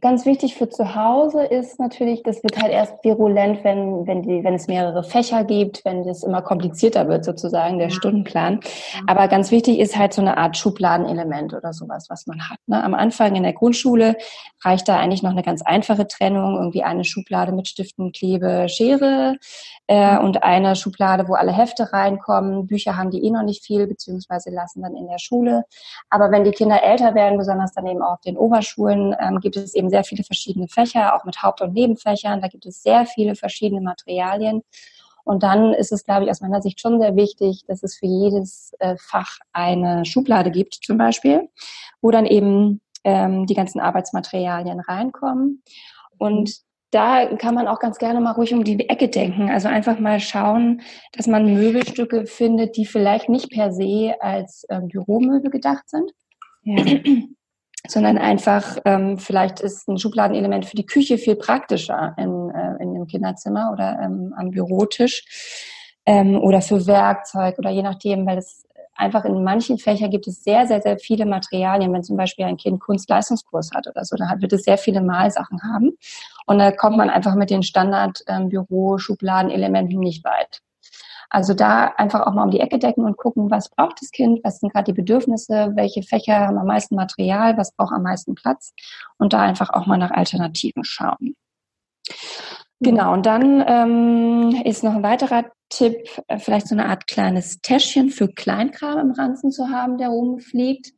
Ganz 0.00 0.26
wichtig 0.26 0.56
für 0.56 0.68
zu 0.68 0.94
Hause 0.94 1.44
ist 1.44 1.78
natürlich, 1.78 2.22
das 2.22 2.42
wird 2.42 2.60
halt 2.60 2.72
erst 2.72 3.04
virulent, 3.04 3.64
wenn, 3.64 4.06
wenn, 4.06 4.22
die, 4.22 4.42
wenn 4.44 4.54
es 4.54 4.66
mehrere 4.66 5.02
Fächer 5.04 5.44
gibt, 5.44 5.84
wenn 5.84 6.08
es 6.08 6.22
immer 6.22 6.42
komplizierter 6.42 7.08
wird, 7.08 7.24
sozusagen, 7.24 7.78
der 7.78 7.88
ja. 7.88 7.94
Stundenplan. 7.94 8.60
Aber 9.06 9.28
ganz 9.28 9.50
wichtig 9.50 9.78
ist 9.78 9.96
halt 9.96 10.12
so 10.12 10.20
eine 10.20 10.36
Art 10.36 10.56
Schubladenelement 10.56 11.54
oder 11.54 11.72
sowas, 11.72 12.06
was 12.08 12.26
man 12.26 12.48
hat. 12.48 12.58
Ne? 12.66 12.82
Am 12.82 12.94
Anfang 12.94 13.34
in 13.34 13.42
der 13.42 13.52
Grundschule 13.52 14.16
reicht 14.62 14.88
da 14.88 14.98
eigentlich 14.98 15.22
noch 15.22 15.30
eine 15.30 15.42
ganz 15.42 15.62
einfache 15.62 16.06
Trennung, 16.06 16.56
irgendwie 16.56 16.82
eine 16.82 17.04
Schublade 17.04 17.52
mit 17.52 17.68
Stiften, 17.68 18.12
Klebe, 18.12 18.68
Schere 18.68 19.36
äh, 19.86 20.18
und 20.18 20.42
eine 20.42 20.76
Schublade, 20.76 21.28
wo 21.28 21.34
alle 21.34 21.52
Hefte 21.52 21.92
reinkommen. 21.92 22.66
Bücher 22.66 22.96
haben 22.96 23.10
die 23.10 23.24
eh 23.24 23.30
noch 23.30 23.42
nicht 23.42 23.64
viel, 23.64 23.86
beziehungsweise 23.86 24.50
lassen 24.50 24.82
dann 24.82 24.96
in 24.96 25.08
der 25.08 25.18
Schule. 25.18 25.64
Aber 26.10 26.30
wenn 26.30 26.44
die 26.44 26.52
Kinder 26.52 26.82
älter 26.82 27.14
werden, 27.14 27.38
besonders 27.38 27.72
dann 27.72 27.86
eben 27.86 28.02
auch 28.02 28.14
auf 28.14 28.20
den 28.20 28.36
Oberschulen, 28.36 29.14
ähm, 29.30 29.40
gibt 29.40 29.56
es 29.56 29.74
eben 29.74 29.90
sehr 29.90 30.04
viele 30.04 30.24
verschiedene 30.24 30.68
Fächer, 30.68 31.14
auch 31.14 31.24
mit 31.24 31.42
Haupt- 31.42 31.60
und 31.60 31.72
Nebenfächern. 31.72 32.40
Da 32.40 32.48
gibt 32.48 32.66
es 32.66 32.82
sehr 32.82 33.06
viele 33.06 33.34
verschiedene 33.34 33.80
Materialien. 33.80 34.62
Und 35.24 35.42
dann 35.42 35.74
ist 35.74 35.92
es, 35.92 36.04
glaube 36.04 36.24
ich, 36.24 36.30
aus 36.30 36.40
meiner 36.40 36.62
Sicht 36.62 36.80
schon 36.80 37.00
sehr 37.00 37.14
wichtig, 37.14 37.64
dass 37.66 37.82
es 37.82 37.96
für 37.96 38.06
jedes 38.06 38.72
äh, 38.78 38.96
Fach 38.98 39.38
eine 39.52 40.04
Schublade 40.04 40.50
gibt, 40.50 40.74
zum 40.74 40.98
Beispiel, 40.98 41.48
wo 42.00 42.10
dann 42.10 42.26
eben 42.26 42.80
ähm, 43.04 43.46
die 43.46 43.54
ganzen 43.54 43.80
Arbeitsmaterialien 43.80 44.80
reinkommen. 44.80 45.62
Und 46.18 46.60
da 46.90 47.36
kann 47.36 47.54
man 47.54 47.68
auch 47.68 47.78
ganz 47.78 47.98
gerne 47.98 48.20
mal 48.20 48.32
ruhig 48.32 48.52
um 48.52 48.64
die 48.64 48.88
Ecke 48.88 49.08
denken. 49.08 49.48
Also 49.48 49.68
einfach 49.68 49.98
mal 50.00 50.18
schauen, 50.18 50.82
dass 51.12 51.26
man 51.26 51.54
Möbelstücke 51.54 52.26
findet, 52.26 52.76
die 52.76 52.86
vielleicht 52.86 53.28
nicht 53.28 53.50
per 53.50 53.72
se 53.72 54.16
als 54.20 54.66
ähm, 54.70 54.88
Büromöbel 54.88 55.50
gedacht 55.50 55.88
sind, 55.88 56.10
ja. 56.64 56.84
Sondern 57.88 58.18
einfach 58.18 58.78
ähm, 58.84 59.18
vielleicht 59.18 59.60
ist 59.60 59.88
ein 59.88 59.98
Schubladenelement 59.98 60.66
für 60.66 60.76
die 60.76 60.86
Küche 60.86 61.18
viel 61.18 61.36
praktischer 61.36 62.14
in, 62.18 62.50
äh, 62.50 62.82
in 62.82 62.94
dem 62.94 63.06
Kinderzimmer 63.06 63.70
oder 63.72 63.98
ähm, 64.02 64.34
am 64.36 64.50
Bürotisch 64.50 65.24
ähm, 66.06 66.38
oder 66.38 66.60
für 66.60 66.86
Werkzeug 66.86 67.58
oder 67.58 67.70
je 67.70 67.82
nachdem, 67.82 68.26
weil 68.26 68.38
es 68.38 68.66
einfach 69.00 69.24
in 69.24 69.42
manchen 69.42 69.78
Fächern 69.78 70.10
gibt 70.10 70.28
es 70.28 70.44
sehr, 70.44 70.66
sehr, 70.66 70.82
sehr 70.82 70.98
viele 70.98 71.24
Materialien. 71.26 71.92
Wenn 71.92 72.02
zum 72.02 72.16
Beispiel 72.16 72.44
ein 72.44 72.56
Kind 72.56 72.80
Kunstleistungskurs 72.80 73.70
hat 73.74 73.86
oder 73.88 74.04
so, 74.04 74.16
dann 74.16 74.40
wird 74.40 74.52
es 74.52 74.64
sehr 74.64 74.78
viele 74.78 75.00
Malsachen 75.00 75.60
haben. 75.62 75.96
Und 76.46 76.58
da 76.58 76.70
kommt 76.70 76.98
man 76.98 77.10
einfach 77.10 77.34
mit 77.34 77.50
den 77.50 77.62
Standard-Büro-Schubladen-Elementen 77.62 79.94
ähm, 79.94 80.00
nicht 80.00 80.24
weit. 80.24 80.60
Also 81.30 81.54
da 81.54 81.86
einfach 81.96 82.26
auch 82.26 82.34
mal 82.34 82.42
um 82.42 82.50
die 82.50 82.60
Ecke 82.60 82.78
decken 82.78 83.04
und 83.04 83.16
gucken, 83.16 83.50
was 83.50 83.70
braucht 83.70 84.02
das 84.02 84.10
Kind, 84.10 84.40
was 84.42 84.58
sind 84.58 84.72
gerade 84.72 84.92
die 84.92 85.00
Bedürfnisse, 85.00 85.72
welche 85.76 86.02
Fächer 86.02 86.40
haben 86.40 86.58
am 86.58 86.66
meisten 86.66 86.96
Material, 86.96 87.56
was 87.56 87.72
braucht 87.72 87.92
am 87.92 88.02
meisten 88.02 88.34
Platz 88.34 88.72
und 89.16 89.32
da 89.32 89.40
einfach 89.40 89.70
auch 89.70 89.86
mal 89.86 89.96
nach 89.96 90.10
Alternativen 90.10 90.84
schauen. 90.84 91.36
Genau, 92.80 93.12
und 93.12 93.26
dann 93.26 93.62
ähm, 93.66 94.62
ist 94.64 94.82
noch 94.82 94.94
ein 94.94 95.02
weiterer 95.02 95.44
Tipp, 95.68 96.08
äh, 96.26 96.38
vielleicht 96.38 96.66
so 96.66 96.74
eine 96.74 96.86
Art 96.86 97.06
kleines 97.06 97.60
Täschchen 97.60 98.10
für 98.10 98.28
Kleinkram 98.28 98.98
im 98.98 99.10
Ranzen 99.12 99.50
zu 99.50 99.68
haben, 99.68 99.98
der 99.98 100.08
rumfliegt. 100.08 100.92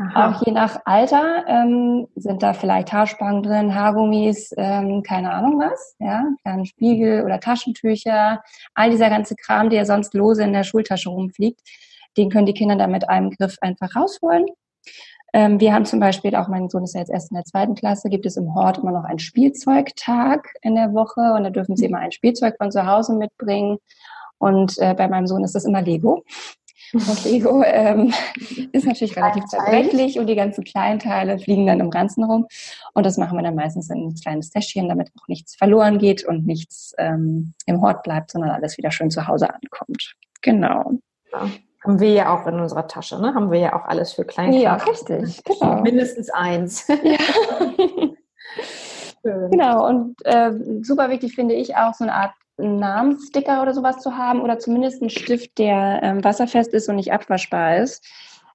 Aha. 0.00 0.30
Auch 0.30 0.46
je 0.46 0.52
nach 0.52 0.80
Alter 0.86 1.44
ähm, 1.46 2.08
sind 2.14 2.42
da 2.42 2.54
vielleicht 2.54 2.90
Haarspangen 2.90 3.42
drin, 3.42 3.74
Haargummis, 3.74 4.50
ähm, 4.56 5.02
keine 5.02 5.30
Ahnung 5.30 5.60
was, 5.60 5.94
ja, 5.98 6.24
kleinen 6.42 6.64
Spiegel 6.64 7.22
oder 7.22 7.38
Taschentücher, 7.38 8.42
all 8.74 8.90
dieser 8.90 9.10
ganze 9.10 9.36
Kram, 9.36 9.68
der 9.68 9.84
sonst 9.84 10.14
lose 10.14 10.42
in 10.42 10.54
der 10.54 10.64
Schultasche 10.64 11.10
rumfliegt, 11.10 11.60
den 12.16 12.30
können 12.30 12.46
die 12.46 12.54
Kinder 12.54 12.76
dann 12.76 12.92
mit 12.92 13.10
einem 13.10 13.30
Griff 13.30 13.56
einfach 13.60 13.94
rausholen 13.94 14.46
ähm, 15.32 15.60
wir 15.60 15.72
haben 15.72 15.84
zum 15.84 16.00
Beispiel, 16.00 16.34
auch 16.34 16.48
mein 16.48 16.68
Sohn 16.68 16.82
ist 16.82 16.94
ja 16.94 17.00
jetzt 17.00 17.10
erst 17.10 17.30
in 17.30 17.36
der 17.36 17.44
zweiten 17.44 17.76
Klasse, 17.76 18.08
gibt 18.08 18.26
es 18.26 18.36
im 18.36 18.52
Hort 18.54 18.78
immer 18.78 18.90
noch 18.90 19.04
einen 19.04 19.20
Spielzeugtag 19.20 20.48
in 20.62 20.74
der 20.74 20.92
Woche 20.92 21.20
und 21.36 21.44
da 21.44 21.50
dürfen 21.50 21.76
sie 21.76 21.86
immer 21.86 21.98
ein 21.98 22.10
Spielzeug 22.10 22.56
von 22.58 22.72
zu 22.72 22.84
Hause 22.84 23.14
mitbringen. 23.14 23.78
Und 24.38 24.78
äh, 24.78 24.94
bei 24.94 25.06
meinem 25.06 25.26
Sohn 25.26 25.44
ist 25.44 25.54
das 25.54 25.66
immer 25.66 25.82
Lego. 25.82 26.24
Und 26.92 27.24
Lego 27.24 27.62
ähm, 27.64 28.12
ist 28.72 28.86
natürlich 28.86 29.16
relativ 29.16 29.44
zerbrechlich 29.44 30.18
und 30.18 30.26
die 30.26 30.34
ganzen 30.34 30.64
Kleinteile 30.64 31.38
fliegen 31.38 31.66
dann 31.66 31.80
im 31.80 31.90
Ganzen 31.90 32.24
rum. 32.24 32.46
Und 32.94 33.06
das 33.06 33.16
machen 33.16 33.38
wir 33.38 33.42
dann 33.42 33.54
meistens 33.54 33.90
in 33.90 34.08
ein 34.08 34.14
kleines 34.14 34.50
Täschchen, 34.50 34.88
damit 34.88 35.10
auch 35.18 35.28
nichts 35.28 35.56
verloren 35.56 35.98
geht 35.98 36.24
und 36.24 36.46
nichts 36.46 36.94
ähm, 36.98 37.54
im 37.66 37.80
Hort 37.80 38.02
bleibt, 38.02 38.30
sondern 38.30 38.50
alles 38.50 38.76
wieder 38.78 38.90
schön 38.90 39.10
zu 39.10 39.26
Hause 39.26 39.48
ankommt. 39.52 40.14
Genau. 40.42 40.92
Ja. 41.32 41.48
Haben 41.84 41.98
wir 41.98 42.12
ja 42.12 42.34
auch 42.34 42.46
in 42.46 42.60
unserer 42.60 42.86
Tasche, 42.86 43.20
ne? 43.20 43.34
Haben 43.34 43.50
wir 43.50 43.58
ja 43.58 43.74
auch 43.74 43.86
alles 43.86 44.12
für 44.12 44.24
Kleinkinder. 44.24 44.62
Ja, 44.62 44.74
richtig, 44.74 45.42
genau. 45.44 45.80
Mindestens 45.82 46.30
eins. 46.30 46.86
Ja. 49.22 49.48
genau, 49.48 49.86
und 49.86 50.16
äh, 50.24 50.50
super 50.80 51.10
wichtig 51.10 51.34
finde 51.34 51.54
ich 51.54 51.76
auch 51.76 51.92
so 51.92 52.04
eine 52.04 52.14
Art 52.14 52.32
Namenssticker 52.60 53.62
oder 53.62 53.74
sowas 53.74 53.98
zu 53.98 54.16
haben 54.16 54.40
oder 54.40 54.58
zumindest 54.58 55.00
einen 55.00 55.10
Stift, 55.10 55.58
der 55.58 56.00
ähm, 56.02 56.24
wasserfest 56.24 56.72
ist 56.72 56.88
und 56.88 56.96
nicht 56.96 57.12
abwaschbar 57.12 57.78
ist 57.78 58.06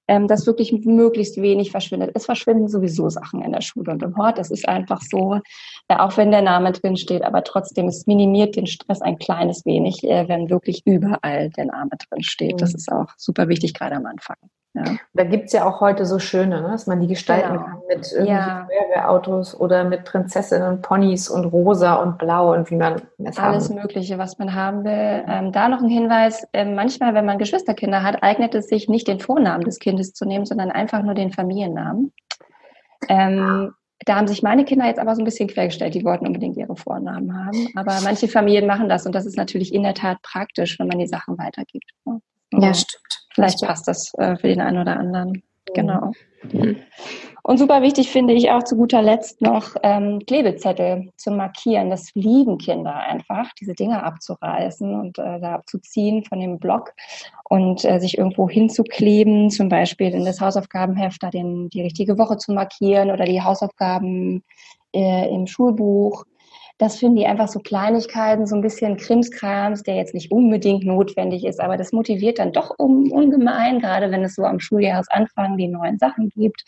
ähm, 0.08 0.28
dass 0.28 0.46
wirklich 0.46 0.72
möglichst 0.72 1.40
wenig 1.40 1.70
verschwindet. 1.70 2.12
Es 2.14 2.26
verschwinden 2.26 2.68
sowieso 2.68 3.08
Sachen 3.08 3.42
in 3.42 3.52
der 3.52 3.60
Schule 3.60 3.92
und 3.92 4.02
im 4.02 4.16
Hort. 4.16 4.38
Das 4.38 4.50
ist 4.50 4.68
einfach 4.68 5.02
so, 5.02 5.40
äh, 5.88 5.96
auch 5.96 6.16
wenn 6.16 6.30
der 6.30 6.42
Name 6.42 6.72
drin 6.72 6.96
steht, 6.96 7.22
aber 7.22 7.42
trotzdem, 7.44 7.88
es 7.88 8.06
minimiert 8.06 8.56
den 8.56 8.66
Stress 8.66 9.02
ein 9.02 9.18
kleines 9.18 9.64
wenig, 9.64 10.04
äh, 10.04 10.28
wenn 10.28 10.50
wirklich 10.50 10.82
überall 10.84 11.50
der 11.50 11.66
Name 11.66 11.90
drin 12.08 12.22
steht. 12.22 12.60
Das 12.60 12.72
mhm. 12.72 12.76
ist 12.76 12.92
auch 12.92 13.08
super 13.16 13.48
wichtig, 13.48 13.74
gerade 13.74 13.96
am 13.96 14.06
Anfang. 14.06 14.36
Ja. 14.76 14.84
Da 15.14 15.24
gibt 15.24 15.46
es 15.46 15.52
ja 15.52 15.64
auch 15.64 15.80
heute 15.80 16.04
so 16.04 16.18
schöne, 16.18 16.60
ne? 16.60 16.68
dass 16.68 16.86
man 16.86 17.00
die 17.00 17.06
gestalten 17.06 17.54
genau. 17.54 17.64
kann 17.64 17.80
mit 17.88 18.12
irgendwelchen 18.12 18.66
Feuerwehrautos 18.66 19.58
oder 19.58 19.84
mit 19.84 20.04
Prinzessinnen 20.04 20.68
und 20.68 20.82
Ponys 20.82 21.30
und 21.30 21.46
rosa 21.46 21.94
und 21.94 22.18
blau 22.18 22.52
und 22.52 22.70
wie 22.70 22.76
man 22.76 23.00
es 23.24 23.38
Alles. 23.38 23.70
Mögliche, 23.70 24.18
was 24.18 24.38
man 24.38 24.54
haben 24.54 24.84
will. 24.84 25.24
Ähm, 25.26 25.52
da 25.52 25.68
noch 25.68 25.80
ein 25.80 25.88
Hinweis, 25.88 26.46
äh, 26.52 26.66
manchmal, 26.66 27.14
wenn 27.14 27.24
man 27.24 27.38
Geschwisterkinder 27.38 28.02
hat, 28.02 28.22
eignet 28.22 28.54
es 28.54 28.68
sich 28.68 28.86
nicht 28.88 29.08
den 29.08 29.18
Vornamen 29.18 29.64
des 29.64 29.78
Kindes 29.78 30.12
zu 30.12 30.26
nehmen, 30.26 30.44
sondern 30.44 30.70
einfach 30.70 31.02
nur 31.02 31.14
den 31.14 31.32
Familiennamen. 31.32 32.12
Ähm, 33.08 33.72
da 34.04 34.16
haben 34.16 34.28
sich 34.28 34.42
meine 34.42 34.66
Kinder 34.66 34.86
jetzt 34.86 34.98
aber 34.98 35.14
so 35.14 35.22
ein 35.22 35.24
bisschen 35.24 35.48
quergestellt. 35.48 35.94
Die 35.94 36.04
wollten 36.04 36.26
unbedingt 36.26 36.58
ihre 36.58 36.76
Vornamen 36.76 37.34
haben. 37.34 37.68
Aber 37.76 37.98
manche 38.04 38.28
Familien 38.28 38.66
machen 38.66 38.90
das 38.90 39.06
und 39.06 39.14
das 39.14 39.24
ist 39.24 39.38
natürlich 39.38 39.72
in 39.72 39.84
der 39.84 39.94
Tat 39.94 40.20
praktisch, 40.20 40.78
wenn 40.78 40.88
man 40.88 40.98
die 40.98 41.06
Sachen 41.06 41.38
weitergibt. 41.38 41.90
Ne? 42.04 42.20
Ja, 42.52 42.74
stimmt. 42.74 43.26
Vielleicht 43.34 43.60
passt 43.62 43.88
das 43.88 44.12
äh, 44.14 44.36
für 44.36 44.48
den 44.48 44.60
einen 44.60 44.78
oder 44.78 44.96
anderen. 44.96 45.42
Genau. 45.74 46.12
Mhm. 46.52 46.76
Und 47.42 47.58
super 47.58 47.80
wichtig 47.80 48.10
finde 48.10 48.34
ich 48.34 48.50
auch 48.50 48.64
zu 48.64 48.76
guter 48.76 49.02
Letzt 49.02 49.40
noch 49.40 49.76
ähm, 49.84 50.18
Klebezettel 50.26 51.12
zu 51.16 51.30
markieren. 51.30 51.90
Das 51.90 52.10
lieben 52.14 52.58
Kinder 52.58 52.94
einfach, 52.94 53.52
diese 53.60 53.74
Dinge 53.74 54.02
abzureißen 54.02 54.92
und 54.98 55.18
äh, 55.18 55.38
da 55.38 55.54
abzuziehen 55.54 56.24
von 56.24 56.40
dem 56.40 56.58
Block 56.58 56.92
und 57.48 57.84
äh, 57.84 58.00
sich 58.00 58.18
irgendwo 58.18 58.48
hinzukleben, 58.48 59.50
zum 59.50 59.68
Beispiel 59.68 60.12
in 60.12 60.24
das 60.24 60.40
Hausaufgabenheft 60.40 61.22
da 61.22 61.30
den, 61.30 61.68
die 61.68 61.82
richtige 61.82 62.18
Woche 62.18 62.36
zu 62.36 62.52
markieren 62.52 63.12
oder 63.12 63.24
die 63.26 63.42
Hausaufgaben 63.42 64.42
äh, 64.92 65.32
im 65.32 65.46
Schulbuch 65.46 66.24
das 66.78 66.98
finden 66.98 67.16
die 67.16 67.26
einfach 67.26 67.48
so 67.48 67.58
Kleinigkeiten, 67.60 68.46
so 68.46 68.54
ein 68.54 68.60
bisschen 68.60 68.96
Krimskrams, 68.96 69.82
der 69.82 69.96
jetzt 69.96 70.14
nicht 70.14 70.30
unbedingt 70.30 70.84
notwendig 70.84 71.44
ist, 71.44 71.60
aber 71.60 71.76
das 71.76 71.92
motiviert 71.92 72.38
dann 72.38 72.52
doch 72.52 72.74
um, 72.78 73.10
ungemein, 73.10 73.80
gerade 73.80 74.10
wenn 74.10 74.24
es 74.24 74.34
so 74.34 74.44
am 74.44 74.60
Schuljahresanfang 74.60 75.56
die 75.56 75.68
neuen 75.68 75.98
Sachen 75.98 76.28
gibt. 76.30 76.64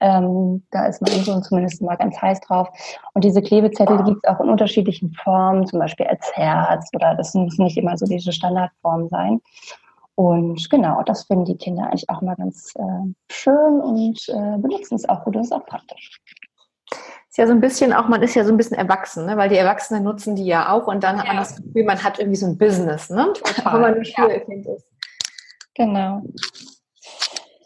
Ähm, 0.00 0.64
da 0.70 0.86
ist 0.86 1.00
mein 1.02 1.22
Sohn 1.22 1.42
zumindest 1.42 1.80
mal 1.82 1.96
ganz 1.96 2.20
heiß 2.20 2.40
drauf. 2.40 2.68
Und 3.14 3.24
diese 3.24 3.42
Klebezettel 3.42 4.02
gibt 4.02 4.18
es 4.22 4.30
auch 4.30 4.40
in 4.40 4.48
unterschiedlichen 4.48 5.12
Formen, 5.12 5.66
zum 5.66 5.78
Beispiel 5.78 6.06
als 6.06 6.32
Herz 6.34 6.88
oder 6.94 7.14
das 7.14 7.34
müssen 7.34 7.64
nicht 7.64 7.76
immer 7.76 7.96
so 7.96 8.06
diese 8.06 8.32
Standardformen 8.32 9.08
sein. 9.10 9.40
Und 10.14 10.68
genau, 10.70 11.02
das 11.04 11.24
finden 11.24 11.44
die 11.44 11.56
Kinder 11.56 11.84
eigentlich 11.84 12.08
auch 12.08 12.20
mal 12.20 12.36
ganz 12.36 12.72
äh, 12.76 13.12
schön 13.30 13.80
und 13.80 14.18
äh, 14.28 14.58
benutzen 14.58 14.96
es 14.96 15.08
auch 15.08 15.24
gut 15.24 15.36
und 15.36 15.42
ist 15.42 15.52
auch 15.52 15.66
praktisch 15.66 16.20
ist 17.32 17.38
ja 17.38 17.46
so 17.46 17.54
ein 17.54 17.60
bisschen 17.60 17.94
auch, 17.94 18.08
man 18.08 18.22
ist 18.22 18.34
ja 18.34 18.44
so 18.44 18.52
ein 18.52 18.58
bisschen 18.58 18.76
erwachsen, 18.76 19.24
ne? 19.24 19.38
weil 19.38 19.48
die 19.48 19.56
Erwachsenen 19.56 20.04
nutzen 20.04 20.36
die 20.36 20.44
ja 20.44 20.70
auch 20.70 20.86
und 20.86 21.02
dann 21.02 21.18
hat 21.18 21.28
man 21.28 21.38
das 21.38 21.56
Gefühl, 21.56 21.84
man 21.84 22.04
hat 22.04 22.18
irgendwie 22.18 22.36
so 22.36 22.44
ein 22.44 22.58
Business, 22.58 23.08
ne? 23.08 23.32
Total. 23.32 23.72
Wenn 23.72 23.80
man 23.80 23.94
ein 23.94 24.04
Schulkind 24.04 24.66
ja. 24.66 24.74
ist. 24.74 24.86
Genau. 25.74 26.22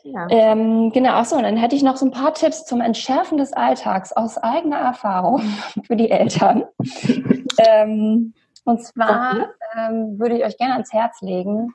Ja. 0.04 0.28
Ähm, 0.30 0.92
genau, 0.92 1.14
achso, 1.14 1.34
und 1.34 1.42
dann 1.42 1.56
hätte 1.56 1.74
ich 1.74 1.82
noch 1.82 1.96
so 1.96 2.06
ein 2.06 2.12
paar 2.12 2.32
Tipps 2.32 2.64
zum 2.64 2.80
Entschärfen 2.80 3.38
des 3.38 3.54
Alltags 3.54 4.12
aus 4.12 4.38
eigener 4.38 4.78
Erfahrung 4.78 5.42
für 5.84 5.96
die 5.96 6.12
Eltern. 6.12 6.62
ähm, 7.58 8.34
und 8.64 8.84
zwar 8.84 9.48
ähm, 9.76 10.16
würde 10.20 10.38
ich 10.38 10.44
euch 10.44 10.58
gerne 10.58 10.74
ans 10.74 10.92
Herz 10.92 11.20
legen, 11.22 11.74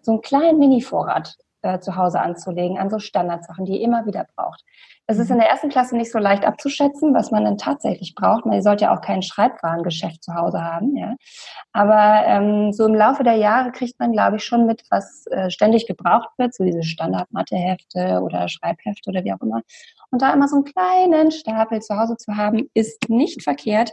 so 0.00 0.12
einen 0.12 0.20
kleinen 0.20 0.60
Mini-Vorrat 0.60 1.36
äh, 1.62 1.78
zu 1.78 1.96
Hause 1.96 2.20
anzulegen 2.20 2.78
an 2.78 2.90
so 2.90 2.98
Standardsachen, 2.98 3.64
die 3.64 3.78
ihr 3.78 3.80
immer 3.80 4.06
wieder 4.06 4.26
braucht. 4.36 4.64
Es 5.06 5.18
ist 5.18 5.30
in 5.30 5.38
der 5.38 5.48
ersten 5.48 5.68
Klasse 5.68 5.96
nicht 5.96 6.12
so 6.12 6.18
leicht 6.18 6.44
abzuschätzen, 6.44 7.12
was 7.12 7.30
man 7.30 7.44
denn 7.44 7.58
tatsächlich 7.58 8.14
braucht. 8.14 8.46
Man 8.46 8.62
sollte 8.62 8.84
ja 8.84 8.96
auch 8.96 9.00
kein 9.00 9.22
Schreibwarengeschäft 9.22 10.22
zu 10.22 10.34
Hause 10.34 10.62
haben, 10.62 10.96
ja. 10.96 11.16
Aber 11.72 12.24
ähm, 12.26 12.72
so 12.72 12.86
im 12.86 12.94
Laufe 12.94 13.24
der 13.24 13.34
Jahre 13.34 13.72
kriegt 13.72 13.98
man, 13.98 14.12
glaube 14.12 14.36
ich, 14.36 14.44
schon 14.44 14.64
mit, 14.64 14.84
was 14.90 15.26
äh, 15.26 15.50
ständig 15.50 15.86
gebraucht 15.86 16.30
wird, 16.38 16.54
so 16.54 16.64
diese 16.64 16.84
Standard-Mathehefte 16.84 18.20
oder 18.22 18.48
Schreibhefte 18.48 19.10
oder 19.10 19.24
wie 19.24 19.32
auch 19.32 19.40
immer. 19.40 19.62
Und 20.10 20.22
da 20.22 20.32
immer 20.32 20.48
so 20.48 20.56
einen 20.56 20.64
kleinen 20.64 21.30
Stapel 21.30 21.80
zu 21.80 21.96
Hause 21.96 22.16
zu 22.16 22.36
haben, 22.36 22.68
ist 22.74 23.08
nicht 23.08 23.42
verkehrt. 23.42 23.92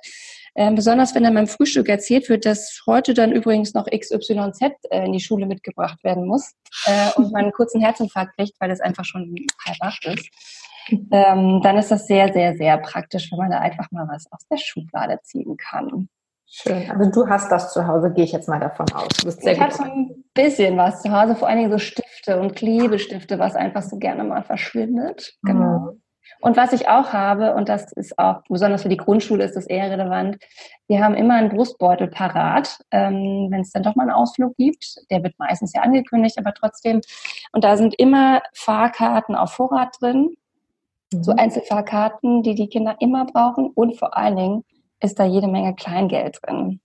Ähm, 0.56 0.76
besonders 0.76 1.16
wenn 1.16 1.24
dann 1.24 1.34
beim 1.34 1.48
Frühstück 1.48 1.90
erzählt 1.90 2.30
wird, 2.30 2.46
dass 2.46 2.82
heute 2.86 3.14
dann 3.14 3.32
übrigens 3.32 3.74
noch 3.74 3.86
XYZ 3.86 4.62
äh, 4.90 5.06
in 5.06 5.14
die 5.14 5.20
Schule 5.20 5.46
mitgebracht 5.46 6.04
werden 6.04 6.28
muss 6.28 6.54
äh, 6.86 7.12
und 7.16 7.32
man 7.32 7.44
einen 7.44 7.52
kurzen 7.52 7.82
Herzinfarkt 7.82 8.36
kriegt, 8.38 8.54
weil 8.60 8.72
es 8.72 8.82
einfach 8.82 9.06
schon 9.06 9.36
halb 9.66 9.78
acht 9.82 10.06
ist 10.06 10.30
ähm, 11.12 11.62
dann 11.62 11.78
ist 11.78 11.92
das 11.92 12.08
sehr, 12.08 12.32
sehr, 12.34 12.56
sehr 12.56 12.78
praktisch, 12.78 13.32
wenn 13.32 13.40
man 13.40 13.52
da 13.52 13.60
einfach 13.60 13.92
mal 13.92 14.08
was 14.08 14.32
aus 14.32 14.48
der 14.50 14.58
Schublade 14.58 15.20
ziehen 15.24 15.58
kann. 15.58 16.10
Schön. 16.52 16.90
Also 16.90 17.12
du 17.12 17.30
hast 17.30 17.52
das 17.52 17.72
zu 17.74 17.86
Hause, 17.86 18.12
gehe 18.12 18.24
ich 18.24 18.32
jetzt 18.32 18.50
mal 18.50 18.60
davon 18.60 18.88
aus. 18.94 19.08
Du 19.20 19.26
bist 19.26 19.42
sehr 19.44 19.54
ich 19.54 19.60
habe 19.60 19.74
so 19.74 19.84
ein 19.84 20.24
bisschen 20.34 20.78
was 20.78 21.02
zu 21.02 21.12
Hause, 21.12 21.36
vor 21.36 21.48
allen 21.48 21.60
Dingen 21.60 21.72
so 21.72 21.78
Stifte 21.78 22.40
und 22.40 22.56
Klebestifte, 22.56 23.38
was 23.38 23.56
einfach 23.56 23.84
so 23.84 23.98
gerne 23.98 24.24
mal 24.24 24.44
verschwindet. 24.44 25.36
Genau. 25.44 25.80
Mhm. 25.80 26.02
Und 26.42 26.58
was 26.58 26.74
ich 26.74 26.88
auch 26.88 27.14
habe, 27.14 27.54
und 27.56 27.70
das 27.70 27.92
ist 27.92 28.18
auch, 28.18 28.42
besonders 28.48 28.84
für 28.84 28.90
die 28.90 28.98
Grundschule 28.98 29.44
ist 29.44 29.56
das 29.56 29.66
eher 29.66 29.92
relevant, 29.92 30.38
wir 30.88 31.04
haben 31.04 31.16
immer 31.16 31.36
einen 31.36 31.50
Brustbeutel 31.50 32.08
parat, 32.08 32.80
ähm, 32.92 33.48
wenn 33.50 33.62
es 33.62 33.72
dann 33.72 33.84
doch 33.84 33.96
mal 33.96 34.04
einen 34.04 34.12
Ausflug 34.12 34.56
gibt. 34.58 34.98
Der 35.10 35.24
wird 35.24 35.38
meistens 35.38 35.74
ja 35.74 35.82
angekündigt, 35.82 36.38
aber 36.38 36.54
trotzdem. 36.54 37.02
Und 37.52 37.64
da 37.64 37.78
sind 37.78 37.94
immer 37.96 38.42
Fahrkarten 38.54 39.36
auf 39.36 39.52
Vorrat 39.52 39.96
drin. 40.00 40.36
So 41.12 41.32
mhm. 41.32 41.40
Einzelfahrkarten, 41.40 42.44
die 42.44 42.56
die 42.56 42.70
Kinder 42.70 42.96
immer 43.00 43.26
brauchen 43.26 43.72
und 43.74 43.98
vor 43.98 44.16
allen 44.16 44.36
Dingen 44.36 44.66
ist 45.02 45.20
da 45.20 45.26
jede 45.26 45.48
Menge 45.48 45.76
Kleingeld 45.76 46.40
drin. 46.44 46.82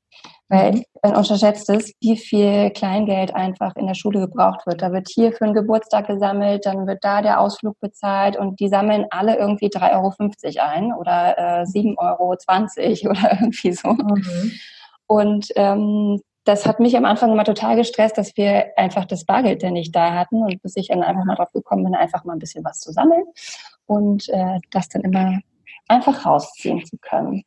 Weil 0.49 0.73
mhm. 0.73 0.85
man 1.03 1.17
unterschätzt 1.17 1.71
es, 1.71 1.93
wie 2.01 2.17
viel 2.17 2.71
Kleingeld 2.71 3.35
einfach 3.35 3.77
in 3.77 3.87
der 3.87 3.95
Schule 3.95 4.21
gebraucht 4.21 4.67
wird. 4.67 4.83
Da 4.83 4.93
wird 4.93 5.09
hier 5.09 5.33
für 5.33 5.45
einen 5.45 5.55
Geburtstag 5.55 6.07
gesammelt, 6.07 6.67
dann 6.67 6.87
wird 6.87 7.03
da 7.03 7.23
der 7.23 7.41
Ausflug 7.41 7.79
bezahlt 7.81 8.37
und 8.37 8.61
die 8.61 8.69
sammeln 8.69 9.07
alle 9.11 9.39
irgendwie 9.39 9.69
3,50 9.69 9.93
Euro 9.95 10.69
ein 10.69 10.93
oder 10.93 11.39
äh, 11.39 11.63
7,20 11.63 11.99
Euro 11.99 12.31
oder 13.11 13.33
irgendwie 13.41 13.73
so. 13.73 13.89
Mhm. 13.89 14.53
Und 15.07 15.49
ähm, 15.57 16.21
das 16.45 16.67
hat 16.67 16.79
mich 16.79 16.97
am 16.97 17.07
Anfang 17.07 17.33
immer 17.33 17.45
total 17.45 17.77
gestresst, 17.77 18.19
dass 18.19 18.37
wir 18.37 18.77
einfach 18.77 19.07
das 19.07 19.25
Bargeld 19.25 19.63
dann 19.63 19.73
nicht 19.73 19.97
da 19.97 20.13
hatten 20.13 20.43
und 20.43 20.63
bis 20.63 20.77
ich 20.77 20.89
dann 20.89 21.03
einfach 21.03 21.25
mal 21.25 21.37
drauf 21.37 21.53
gekommen 21.53 21.85
bin, 21.85 21.95
einfach 21.95 22.25
mal 22.25 22.35
ein 22.35 22.39
bisschen 22.39 22.65
was 22.65 22.81
zu 22.81 22.93
sammeln 22.93 23.25
und 23.87 24.29
äh, 24.29 24.61
das 24.71 24.89
dann 24.89 25.03
immer 25.03 25.41
einfach 25.89 26.27
rausziehen 26.27 26.85
zu 26.85 26.99
können. 26.99 27.45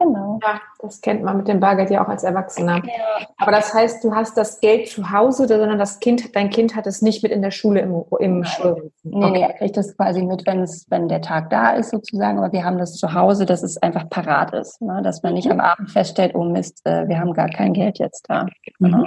Genau. 0.00 0.40
Ja, 0.42 0.62
das 0.80 1.02
kennt 1.02 1.22
man 1.22 1.36
mit 1.36 1.46
dem 1.46 1.60
Bargeld 1.60 1.90
ja 1.90 2.02
auch 2.02 2.08
als 2.08 2.24
Erwachsener. 2.24 2.82
Ja. 2.84 3.26
Aber 3.36 3.52
das 3.52 3.74
heißt, 3.74 4.02
du 4.02 4.14
hast 4.14 4.34
das 4.34 4.60
Geld 4.60 4.88
zu 4.88 5.10
Hause, 5.10 5.46
sondern 5.46 5.78
das 5.78 6.00
Kind, 6.00 6.34
dein 6.34 6.48
Kind 6.48 6.74
hat 6.74 6.86
es 6.86 7.02
nicht 7.02 7.22
mit 7.22 7.32
in 7.32 7.42
der 7.42 7.50
Schule 7.50 7.80
im, 7.80 8.02
im 8.18 8.44
Schulranzen. 8.44 8.92
Nee, 9.02 9.16
okay. 9.16 9.30
nee, 9.30 9.42
er 9.42 9.52
kriegt 9.52 9.76
das 9.76 9.94
quasi 9.94 10.22
mit, 10.22 10.46
wenn 10.46 10.60
es, 10.60 10.86
wenn 10.88 11.08
der 11.08 11.20
Tag 11.20 11.50
da 11.50 11.72
ist 11.72 11.90
sozusagen, 11.90 12.38
aber 12.38 12.50
wir 12.52 12.64
haben 12.64 12.78
das 12.78 12.94
zu 12.96 13.12
Hause, 13.12 13.44
dass 13.44 13.62
es 13.62 13.76
einfach 13.76 14.08
parat 14.08 14.54
ist, 14.54 14.80
ne? 14.80 15.02
dass 15.04 15.22
man 15.22 15.34
nicht 15.34 15.46
mhm. 15.46 15.52
am 15.52 15.60
Abend 15.60 15.90
feststellt, 15.90 16.34
oh 16.34 16.44
Mist, 16.44 16.80
äh, 16.86 17.06
wir 17.06 17.18
haben 17.18 17.34
gar 17.34 17.50
kein 17.50 17.74
Geld 17.74 17.98
jetzt 17.98 18.24
da. 18.30 18.44
Mhm. 18.78 18.92
Genau. 18.92 19.04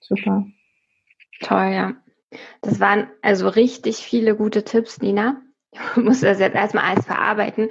Super. 0.00 0.44
Toll, 1.42 1.70
ja. 1.74 1.92
Das 2.62 2.80
waren 2.80 3.08
also 3.20 3.48
richtig 3.48 3.98
viele 3.98 4.36
gute 4.36 4.64
Tipps, 4.64 5.02
Nina. 5.02 5.42
Ich 5.70 5.80
muss 5.96 6.20
das 6.20 6.38
jetzt 6.38 6.54
erstmal 6.54 6.84
alles 6.84 7.04
verarbeiten. 7.04 7.68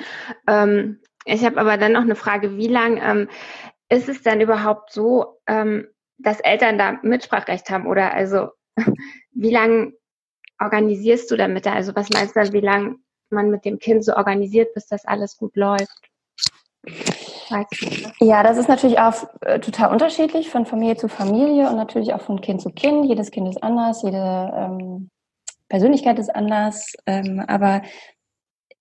Ähm, 0.48 1.00
ich 1.27 1.46
habe 1.46 1.60
aber 1.60 1.77
dann 1.77 1.93
noch 1.93 2.01
eine 2.01 2.15
Frage, 2.15 2.57
wie 2.57 2.67
lang 2.67 3.00
ähm, 3.01 3.29
ist 3.89 4.10
es 4.10 4.22
denn 4.22 4.41
überhaupt 4.41 4.91
so, 4.91 5.39
ähm, 5.48 5.88
dass 6.17 6.39
Eltern 6.39 6.77
da 6.77 7.00
Mitspracherecht 7.03 7.69
haben? 7.69 7.88
Oder 7.88 8.13
also 8.13 8.50
wie 9.31 9.51
lange 9.51 9.93
organisierst 10.60 11.29
du 11.29 11.36
damit 11.36 11.65
da? 11.65 11.74
Also 11.74 11.96
was 11.96 12.10
meinst 12.10 12.36
du, 12.36 12.53
wie 12.53 12.62
lange 12.62 12.96
man 13.29 13.51
mit 13.51 13.65
dem 13.65 13.77
Kind 13.79 14.05
so 14.05 14.15
organisiert, 14.15 14.74
bis 14.74 14.88
das 14.88 15.05
alles 15.05 15.38
gut 15.38 15.55
läuft? 15.55 16.10
Ja, 18.19 18.43
das 18.43 18.57
ist 18.57 18.67
natürlich 18.67 19.00
auch 19.00 19.13
äh, 19.41 19.60
total 19.60 19.91
unterschiedlich 19.91 20.50
von 20.50 20.65
Familie 20.65 20.98
zu 20.98 21.07
Familie 21.07 21.69
und 21.69 21.75
natürlich 21.77 22.13
auch 22.13 22.22
von 22.22 22.41
Kind 22.41 22.62
zu 22.62 22.69
Kind. 22.72 23.05
Jedes 23.05 23.31
Kind 23.31 23.48
ist 23.48 23.63
anders, 23.63 24.01
jede 24.03 24.51
ähm, 24.53 25.10
Persönlichkeit 25.69 26.19
ist 26.19 26.34
anders. 26.34 26.93
Ähm, 27.05 27.43
aber 27.48 27.84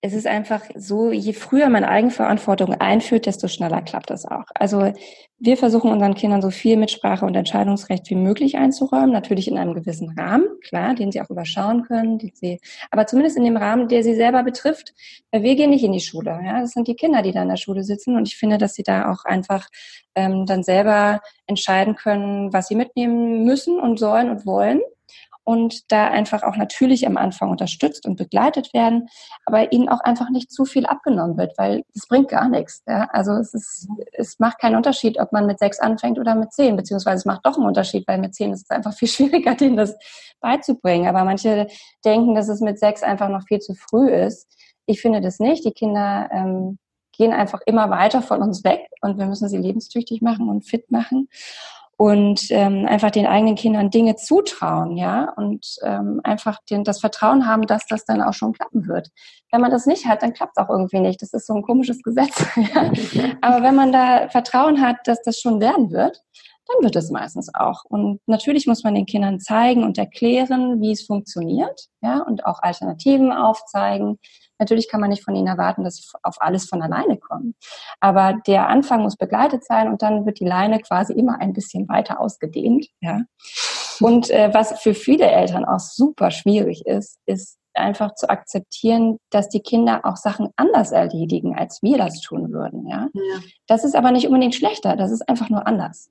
es 0.01 0.13
ist 0.13 0.27
einfach 0.27 0.61
so, 0.75 1.11
je 1.11 1.33
früher 1.33 1.69
man 1.69 1.83
Eigenverantwortung 1.83 2.75
einführt, 2.75 3.25
desto 3.25 3.47
schneller 3.47 3.81
klappt 3.81 4.11
das 4.11 4.25
auch. 4.25 4.45
Also 4.53 4.93
wir 5.39 5.57
versuchen 5.57 5.91
unseren 5.91 6.13
Kindern 6.13 6.41
so 6.41 6.51
viel 6.51 6.77
Mitsprache 6.77 7.25
und 7.25 7.35
Entscheidungsrecht 7.35 8.09
wie 8.09 8.15
möglich 8.15 8.57
einzuräumen, 8.57 9.11
natürlich 9.11 9.47
in 9.47 9.57
einem 9.57 9.73
gewissen 9.73 10.13
Rahmen, 10.17 10.47
klar, 10.61 10.93
den 10.93 11.11
sie 11.11 11.21
auch 11.21 11.29
überschauen 11.31 11.83
können, 11.83 12.19
die 12.19 12.31
sie, 12.33 12.59
aber 12.91 13.07
zumindest 13.07 13.37
in 13.37 13.43
dem 13.43 13.57
Rahmen, 13.57 13.87
der 13.87 14.03
sie 14.03 14.15
selber 14.15 14.43
betrifft. 14.43 14.93
Wir 15.31 15.55
gehen 15.55 15.71
nicht 15.71 15.83
in 15.83 15.91
die 15.91 15.99
Schule, 15.99 16.39
ja, 16.43 16.61
das 16.61 16.71
sind 16.71 16.87
die 16.87 16.95
Kinder, 16.95 17.23
die 17.23 17.31
da 17.31 17.41
in 17.41 17.49
der 17.49 17.57
Schule 17.57 17.83
sitzen 17.83 18.15
und 18.15 18.27
ich 18.27 18.37
finde, 18.37 18.59
dass 18.59 18.75
sie 18.75 18.83
da 18.83 19.11
auch 19.11 19.25
einfach 19.25 19.67
ähm, 20.15 20.45
dann 20.45 20.61
selber 20.63 21.21
entscheiden 21.47 21.95
können, 21.95 22.53
was 22.53 22.67
sie 22.67 22.75
mitnehmen 22.75 23.45
müssen 23.45 23.79
und 23.79 23.97
sollen 23.97 24.29
und 24.29 24.45
wollen 24.45 24.81
und 25.47 25.93
da 25.93 26.09
einfach 26.09 26.43
auch 26.43 26.57
natürlich 26.57 27.07
am 27.07 27.15
Anfang 27.15 27.49
unterstützt 27.49 28.05
und 28.05 28.17
begleitet 28.17 28.73
werden, 28.73 29.07
aber 29.45 29.71
ihnen 29.71 29.87
auch 29.87 30.01
einfach 30.01 30.29
nicht 30.29 30.51
zu 30.51 30.65
viel 30.65 30.85
abgenommen 30.85 31.37
wird, 31.37 31.57
weil 31.57 31.85
es 31.95 32.05
bringt 32.05 32.27
gar 32.27 32.49
nichts. 32.49 32.83
Ja? 32.85 33.07
Also 33.13 33.31
es 33.31 33.53
ist, 33.53 33.87
es 34.11 34.39
macht 34.39 34.59
keinen 34.59 34.75
Unterschied, 34.75 35.17
ob 35.21 35.31
man 35.31 35.45
mit 35.45 35.57
sechs 35.57 35.79
anfängt 35.79 36.19
oder 36.19 36.35
mit 36.35 36.51
zehn, 36.51 36.75
beziehungsweise 36.75 37.19
es 37.19 37.25
macht 37.25 37.45
doch 37.45 37.55
einen 37.55 37.65
Unterschied, 37.65 38.05
weil 38.09 38.17
mit 38.17 38.35
zehn 38.35 38.51
ist 38.51 38.63
es 38.63 38.69
einfach 38.69 38.93
viel 38.97 39.07
schwieriger, 39.07 39.55
denen 39.55 39.77
das 39.77 39.95
beizubringen. 40.41 41.07
Aber 41.07 41.23
manche 41.23 41.67
denken, 42.03 42.35
dass 42.35 42.49
es 42.49 42.59
mit 42.59 42.77
sechs 42.77 43.01
einfach 43.01 43.29
noch 43.29 43.43
viel 43.47 43.59
zu 43.59 43.73
früh 43.73 44.09
ist. 44.09 44.53
Ich 44.85 44.99
finde 44.99 45.21
das 45.21 45.39
nicht. 45.39 45.63
Die 45.63 45.71
Kinder 45.71 46.27
ähm, 46.29 46.77
gehen 47.13 47.31
einfach 47.31 47.61
immer 47.65 47.89
weiter 47.89 48.21
von 48.21 48.41
uns 48.41 48.65
weg 48.65 48.81
und 48.99 49.17
wir 49.17 49.27
müssen 49.27 49.47
sie 49.47 49.57
lebenstüchtig 49.57 50.21
machen 50.21 50.49
und 50.49 50.65
fit 50.65 50.91
machen 50.91 51.29
und 51.97 52.51
ähm, 52.51 52.85
einfach 52.87 53.09
den 53.09 53.25
eigenen 53.25 53.55
Kindern 53.55 53.89
Dinge 53.89 54.15
zutrauen, 54.15 54.97
ja, 54.97 55.33
und 55.35 55.65
ähm, 55.83 56.21
einfach 56.23 56.59
den, 56.69 56.83
das 56.83 56.99
Vertrauen 56.99 57.47
haben, 57.47 57.63
dass 57.63 57.87
das 57.87 58.05
dann 58.05 58.21
auch 58.21 58.33
schon 58.33 58.53
klappen 58.53 58.87
wird. 58.87 59.09
Wenn 59.51 59.61
man 59.61 59.71
das 59.71 59.87
nicht 59.87 60.05
hat, 60.05 60.21
dann 60.21 60.33
klappt 60.33 60.53
es 60.55 60.63
auch 60.63 60.69
irgendwie 60.69 60.99
nicht. 60.99 61.21
Das 61.21 61.33
ist 61.33 61.47
so 61.47 61.55
ein 61.55 61.63
komisches 61.63 62.03
Gesetz. 62.03 62.45
ja. 62.73 62.91
Aber 63.41 63.63
wenn 63.63 63.75
man 63.75 63.91
da 63.91 64.29
Vertrauen 64.29 64.79
hat, 64.79 64.97
dass 65.05 65.23
das 65.23 65.39
schon 65.39 65.59
werden 65.59 65.91
wird, 65.91 66.21
dann 66.67 66.83
wird 66.83 66.95
es 66.95 67.09
meistens 67.09 67.53
auch. 67.53 67.83
Und 67.85 68.19
natürlich 68.27 68.67
muss 68.67 68.83
man 68.83 68.93
den 68.93 69.05
Kindern 69.05 69.39
zeigen 69.39 69.83
und 69.83 69.97
erklären, 69.97 70.81
wie 70.81 70.91
es 70.91 71.03
funktioniert, 71.03 71.87
ja, 72.01 72.19
und 72.19 72.45
auch 72.45 72.61
Alternativen 72.61 73.31
aufzeigen. 73.31 74.19
Natürlich 74.59 74.89
kann 74.89 75.01
man 75.01 75.09
nicht 75.09 75.23
von 75.23 75.35
ihnen 75.35 75.47
erwarten, 75.47 75.83
dass 75.83 75.97
sie 75.97 76.17
auf 76.23 76.35
alles 76.39 76.65
von 76.67 76.81
alleine 76.81 77.17
kommen. 77.17 77.55
Aber 77.99 78.39
der 78.47 78.67
Anfang 78.67 79.01
muss 79.01 79.15
begleitet 79.15 79.63
sein 79.63 79.87
und 79.87 80.01
dann 80.01 80.25
wird 80.25 80.39
die 80.39 80.47
Leine 80.47 80.79
quasi 80.79 81.13
immer 81.13 81.39
ein 81.39 81.53
bisschen 81.53 81.87
weiter 81.87 82.19
ausgedehnt, 82.19 82.87
ja. 83.01 83.21
Und 83.99 84.29
äh, 84.29 84.53
was 84.53 84.79
für 84.79 84.93
viele 84.93 85.25
Eltern 85.25 85.65
auch 85.65 85.79
super 85.79 86.29
schwierig 86.29 86.85
ist, 86.85 87.17
ist 87.25 87.57
einfach 87.73 88.15
zu 88.15 88.29
akzeptieren, 88.29 89.19
dass 89.29 89.49
die 89.49 89.61
Kinder 89.61 90.01
auch 90.03 90.17
Sachen 90.17 90.49
anders 90.55 90.91
erledigen, 90.91 91.55
als 91.55 91.81
wir 91.81 91.97
das 91.97 92.21
tun 92.21 92.51
würden. 92.51 92.87
Ja? 92.87 93.07
ja. 93.13 93.39
Das 93.67 93.83
ist 93.83 93.95
aber 93.95 94.11
nicht 94.11 94.27
unbedingt 94.27 94.55
schlechter, 94.55 94.95
das 94.95 95.11
ist 95.11 95.27
einfach 95.27 95.49
nur 95.49 95.65
anders. 95.65 96.09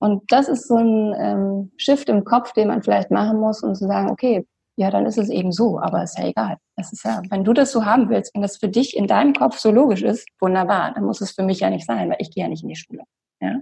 Und 0.00 0.30
das 0.30 0.48
ist 0.48 0.68
so 0.68 0.76
ein 0.76 1.14
ähm, 1.18 1.72
Shift 1.76 2.08
im 2.08 2.24
Kopf, 2.24 2.52
den 2.52 2.68
man 2.68 2.82
vielleicht 2.82 3.10
machen 3.10 3.40
muss, 3.40 3.62
um 3.62 3.74
zu 3.74 3.86
sagen, 3.86 4.10
okay, 4.10 4.46
ja, 4.78 4.92
dann 4.92 5.06
ist 5.06 5.18
es 5.18 5.28
eben 5.28 5.50
so, 5.50 5.80
aber 5.80 6.04
ist 6.04 6.16
ja 6.16 6.28
egal. 6.28 6.56
Das 6.76 6.92
ist 6.92 7.04
ja, 7.04 7.20
wenn 7.30 7.42
du 7.42 7.52
das 7.52 7.72
so 7.72 7.84
haben 7.84 8.08
willst, 8.10 8.32
wenn 8.32 8.42
das 8.42 8.58
für 8.58 8.68
dich 8.68 8.96
in 8.96 9.08
deinem 9.08 9.34
Kopf 9.34 9.58
so 9.58 9.72
logisch 9.72 10.02
ist, 10.02 10.24
wunderbar, 10.40 10.94
dann 10.94 11.04
muss 11.04 11.20
es 11.20 11.32
für 11.32 11.42
mich 11.42 11.60
ja 11.60 11.68
nicht 11.68 11.84
sein, 11.84 12.08
weil 12.08 12.18
ich 12.20 12.30
gehe 12.30 12.44
ja 12.44 12.48
nicht 12.48 12.62
in 12.62 12.68
die 12.68 12.76
Schule. 12.76 13.02
Ja? 13.40 13.60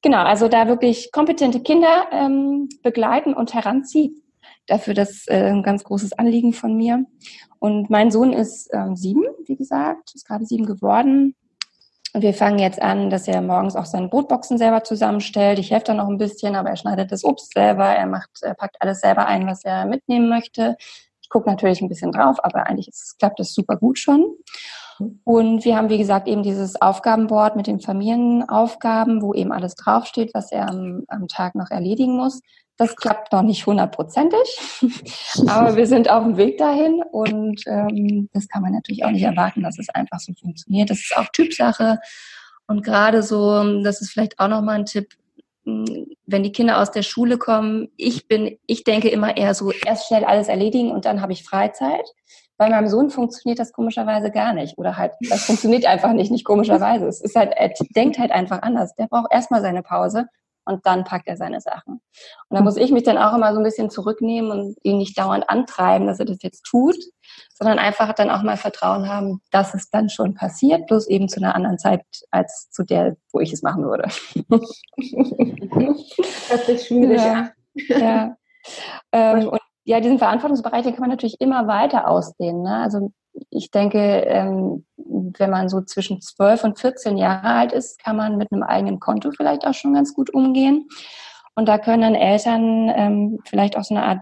Genau, 0.00 0.22
also 0.22 0.48
da 0.48 0.68
wirklich 0.68 1.12
kompetente 1.12 1.60
Kinder 1.60 2.06
ähm, 2.12 2.70
begleiten 2.82 3.34
und 3.34 3.52
heranziehen. 3.52 4.22
Dafür 4.66 4.94
das 4.94 5.26
äh, 5.28 5.50
ein 5.50 5.62
ganz 5.62 5.84
großes 5.84 6.14
Anliegen 6.14 6.54
von 6.54 6.74
mir. 6.74 7.04
Und 7.58 7.90
mein 7.90 8.10
Sohn 8.10 8.32
ist 8.32 8.70
ähm, 8.72 8.96
sieben, 8.96 9.24
wie 9.44 9.56
gesagt, 9.56 10.14
ist 10.14 10.26
gerade 10.26 10.46
sieben 10.46 10.64
geworden. 10.64 11.34
Und 12.16 12.22
wir 12.22 12.32
fangen 12.32 12.58
jetzt 12.58 12.80
an, 12.80 13.10
dass 13.10 13.28
er 13.28 13.42
morgens 13.42 13.76
auch 13.76 13.84
seine 13.84 14.08
Brotboxen 14.08 14.56
selber 14.56 14.82
zusammenstellt. 14.82 15.58
Ich 15.58 15.70
helfe 15.70 15.88
da 15.88 15.92
noch 15.92 16.08
ein 16.08 16.16
bisschen, 16.16 16.56
aber 16.56 16.70
er 16.70 16.76
schneidet 16.78 17.12
das 17.12 17.24
Obst 17.24 17.52
selber, 17.52 17.84
er 17.84 18.06
macht, 18.06 18.30
er 18.40 18.54
packt 18.54 18.80
alles 18.80 19.00
selber 19.00 19.26
ein, 19.26 19.46
was 19.46 19.66
er 19.66 19.84
mitnehmen 19.84 20.30
möchte. 20.30 20.78
Ich 21.20 21.28
gucke 21.28 21.50
natürlich 21.50 21.82
ein 21.82 21.90
bisschen 21.90 22.12
drauf, 22.12 22.42
aber 22.42 22.68
eigentlich 22.68 22.88
ist, 22.88 23.18
klappt 23.18 23.38
das 23.38 23.52
super 23.52 23.76
gut 23.76 23.98
schon. 23.98 24.24
Und 25.24 25.64
wir 25.64 25.76
haben, 25.76 25.90
wie 25.90 25.98
gesagt, 25.98 26.28
eben 26.28 26.42
dieses 26.42 26.80
Aufgabenboard 26.80 27.56
mit 27.56 27.66
den 27.66 27.80
Familienaufgaben, 27.80 29.22
wo 29.22 29.34
eben 29.34 29.52
alles 29.52 29.74
draufsteht, 29.74 30.32
was 30.34 30.52
er 30.52 30.68
am, 30.68 31.04
am 31.08 31.28
Tag 31.28 31.54
noch 31.54 31.70
erledigen 31.70 32.16
muss. 32.16 32.40
Das 32.78 32.94
klappt 32.94 33.32
noch 33.32 33.42
nicht 33.42 33.66
hundertprozentig, 33.66 34.60
aber 35.46 35.76
wir 35.76 35.86
sind 35.86 36.10
auf 36.10 36.24
dem 36.24 36.36
Weg 36.36 36.58
dahin 36.58 37.02
und 37.10 37.62
ähm, 37.66 38.28
das 38.34 38.48
kann 38.48 38.60
man 38.60 38.72
natürlich 38.72 39.02
auch 39.04 39.10
nicht 39.10 39.22
erwarten, 39.22 39.62
dass 39.62 39.78
es 39.78 39.88
einfach 39.88 40.20
so 40.20 40.34
funktioniert. 40.38 40.90
Das 40.90 40.98
ist 40.98 41.16
auch 41.16 41.28
Typsache 41.32 41.98
und 42.66 42.84
gerade 42.84 43.22
so, 43.22 43.80
das 43.82 44.00
ist 44.00 44.10
vielleicht 44.10 44.38
auch 44.38 44.48
nochmal 44.48 44.76
ein 44.76 44.84
Tipp, 44.86 45.14
hm, 45.64 46.06
wenn 46.26 46.42
die 46.42 46.52
Kinder 46.52 46.80
aus 46.80 46.90
der 46.90 47.02
Schule 47.02 47.38
kommen, 47.38 47.88
ich 47.96 48.28
bin, 48.28 48.58
ich 48.66 48.84
denke 48.84 49.08
immer 49.08 49.36
eher 49.36 49.54
so, 49.54 49.72
erst 49.72 50.08
schnell 50.08 50.24
alles 50.24 50.48
erledigen 50.48 50.90
und 50.90 51.04
dann 51.04 51.22
habe 51.22 51.32
ich 51.32 51.44
Freizeit. 51.44 52.06
Bei 52.58 52.70
meinem 52.70 52.88
Sohn 52.88 53.10
funktioniert 53.10 53.58
das 53.58 53.72
komischerweise 53.72 54.30
gar 54.30 54.52
nicht. 54.52 54.78
Oder 54.78 54.96
halt, 54.96 55.12
das 55.28 55.44
funktioniert 55.44 55.86
einfach 55.86 56.12
nicht, 56.12 56.30
nicht 56.30 56.44
komischerweise. 56.44 57.06
Es 57.06 57.20
ist 57.20 57.36
halt, 57.36 57.52
er 57.56 57.72
denkt 57.94 58.18
halt 58.18 58.30
einfach 58.30 58.62
anders. 58.62 58.94
Der 58.94 59.06
braucht 59.06 59.32
erstmal 59.32 59.60
seine 59.60 59.82
Pause 59.82 60.26
und 60.66 60.84
dann 60.84 61.04
packt 61.04 61.28
er 61.28 61.36
seine 61.36 61.60
Sachen. 61.60 62.00
Und 62.48 62.56
da 62.56 62.60
muss 62.60 62.76
ich 62.76 62.90
mich 62.90 63.04
dann 63.04 63.18
auch 63.18 63.34
immer 63.34 63.52
so 63.52 63.60
ein 63.60 63.64
bisschen 63.64 63.88
zurücknehmen 63.88 64.50
und 64.50 64.76
ihn 64.82 64.98
nicht 64.98 65.16
dauernd 65.16 65.48
antreiben, 65.48 66.06
dass 66.06 66.18
er 66.18 66.26
das 66.26 66.42
jetzt 66.42 66.64
tut, 66.64 66.96
sondern 67.54 67.78
einfach 67.78 68.12
dann 68.12 68.30
auch 68.30 68.42
mal 68.42 68.56
Vertrauen 68.56 69.08
haben, 69.08 69.40
dass 69.50 69.74
es 69.74 69.88
dann 69.90 70.10
schon 70.10 70.34
passiert, 70.34 70.86
bloß 70.88 71.06
eben 71.08 71.28
zu 71.28 71.40
einer 71.40 71.54
anderen 71.54 71.78
Zeit 71.78 72.02
als 72.30 72.68
zu 72.70 72.84
der, 72.84 73.16
wo 73.32 73.40
ich 73.40 73.52
es 73.52 73.62
machen 73.62 73.84
würde. 73.84 74.08
Das 76.48 76.68
ist 76.68 76.86
schwierig. 76.86 77.20
Ja. 77.20 77.50
ja. 77.88 78.36
Ähm, 79.12 79.48
und 79.48 79.60
ja, 79.86 80.00
diesen 80.00 80.18
Verantwortungsbereich, 80.18 80.82
den 80.82 80.92
kann 80.92 81.02
man 81.02 81.10
natürlich 81.10 81.40
immer 81.40 81.68
weiter 81.68 82.08
ausdehnen. 82.08 82.62
Ne? 82.62 82.76
Also 82.76 83.12
ich 83.50 83.70
denke, 83.70 83.98
ähm, 83.98 84.84
wenn 84.96 85.50
man 85.50 85.68
so 85.68 85.80
zwischen 85.80 86.20
12 86.20 86.64
und 86.64 86.78
14 86.78 87.16
Jahre 87.16 87.46
alt 87.46 87.72
ist, 87.72 88.02
kann 88.02 88.16
man 88.16 88.36
mit 88.36 88.50
einem 88.50 88.64
eigenen 88.64 88.98
Konto 88.98 89.30
vielleicht 89.30 89.64
auch 89.64 89.74
schon 89.74 89.94
ganz 89.94 90.12
gut 90.12 90.34
umgehen. 90.34 90.88
Und 91.54 91.68
da 91.68 91.78
können 91.78 92.02
dann 92.02 92.14
Eltern 92.16 92.90
ähm, 92.94 93.38
vielleicht 93.44 93.78
auch 93.78 93.84
so 93.84 93.94
eine 93.94 94.04
Art, 94.04 94.18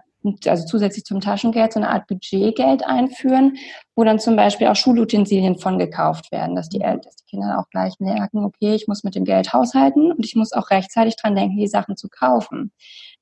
also 0.47 0.67
zusätzlich 0.67 1.05
zum 1.05 1.21
Taschengeld, 1.21 1.73
so 1.73 1.81
eine 1.81 1.89
Art 1.89 2.09
Budgetgeld 2.09 2.87
einführen, 2.87 3.57
wo 3.97 4.05
dann 4.05 4.19
zum 4.19 4.37
Beispiel 4.37 4.67
auch 4.67 4.77
Schulutensilien 4.77 5.59
von 5.59 5.79
gekauft 5.79 6.31
werden, 6.31 6.57
dass 6.57 6.69
die, 6.69 6.81
dass 6.81 7.17
die 7.17 7.25
Kinder 7.31 7.59
auch 7.59 7.71
gleich 7.71 7.95
merken, 8.01 8.45
okay, 8.45 8.75
ich 8.75 8.87
muss 8.87 9.03
mit 9.03 9.15
dem 9.15 9.25
Geld 9.25 9.55
haushalten 9.55 10.13
und 10.13 10.27
ich 10.27 10.37
muss 10.37 10.53
auch 10.53 10.69
rechtzeitig 10.71 11.17
dran 11.17 11.35
denken, 11.35 11.57
die 11.57 11.69
Sachen 11.69 11.97
zu 11.97 12.09
kaufen. 12.11 12.71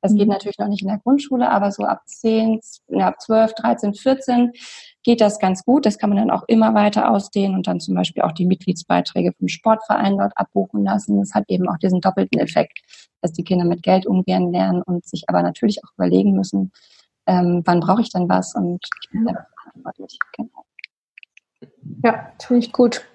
Das 0.03 0.13
geht 0.15 0.27
mhm. 0.27 0.33
natürlich 0.33 0.59
noch 0.59 0.67
nicht 0.67 0.83
in 0.83 0.89
der 0.89 0.99
Grundschule, 0.99 1.49
aber 1.49 1.71
so 1.71 1.85
ab 1.85 2.03
10, 2.07 2.61
ja, 2.89 3.07
ab 3.07 3.21
12, 3.21 3.55
13, 3.55 3.95
14 3.95 4.53
geht 5.05 5.21
das 5.21 5.39
ganz 5.39 5.65
gut. 5.65 5.87
Das 5.87 5.97
kann 5.97 6.11
man 6.11 6.19
dann 6.19 6.31
auch 6.33 6.43
immer 6.49 6.75
weiter 6.75 7.09
ausdehnen 7.11 7.55
und 7.55 7.69
dann 7.69 7.79
zum 7.79 7.95
Beispiel 7.95 8.25
auch 8.25 8.33
die 8.33 8.45
Mitgliedsbeiträge 8.45 9.33
vom 9.33 9.47
Sportverein 9.47 10.19
dort 10.19 10.33
abbuchen 10.37 10.85
lassen. 10.85 11.21
Das 11.21 11.35
hat 11.35 11.45
eben 11.47 11.69
auch 11.69 11.79
diesen 11.79 12.01
doppelten 12.01 12.41
Effekt, 12.41 12.81
dass 13.21 13.33
die 13.33 13.45
Kinder 13.45 13.65
mit 13.65 13.85
Geld 13.85 14.05
umgehen 14.05 14.53
lernen 14.53 14.83
und 14.83 15.07
sich 15.07 15.29
aber 15.29 15.43
natürlich 15.43 15.83
auch 15.85 15.93
überlegen 15.95 16.33
müssen, 16.33 16.73
ähm, 17.27 17.63
wann 17.65 17.79
brauche 17.79 18.03
ich 18.03 18.11
denn 18.11 18.29
was 18.29 18.57
und 18.57 18.85
ich 19.05 19.11
bin 19.11 19.25
selber 19.25 19.47
verantwortlich. 19.63 20.19
Genau. 20.37 20.65
Ja, 22.03 22.33
finde 22.41 22.67
ich 22.67 22.73
gut. 22.73 23.07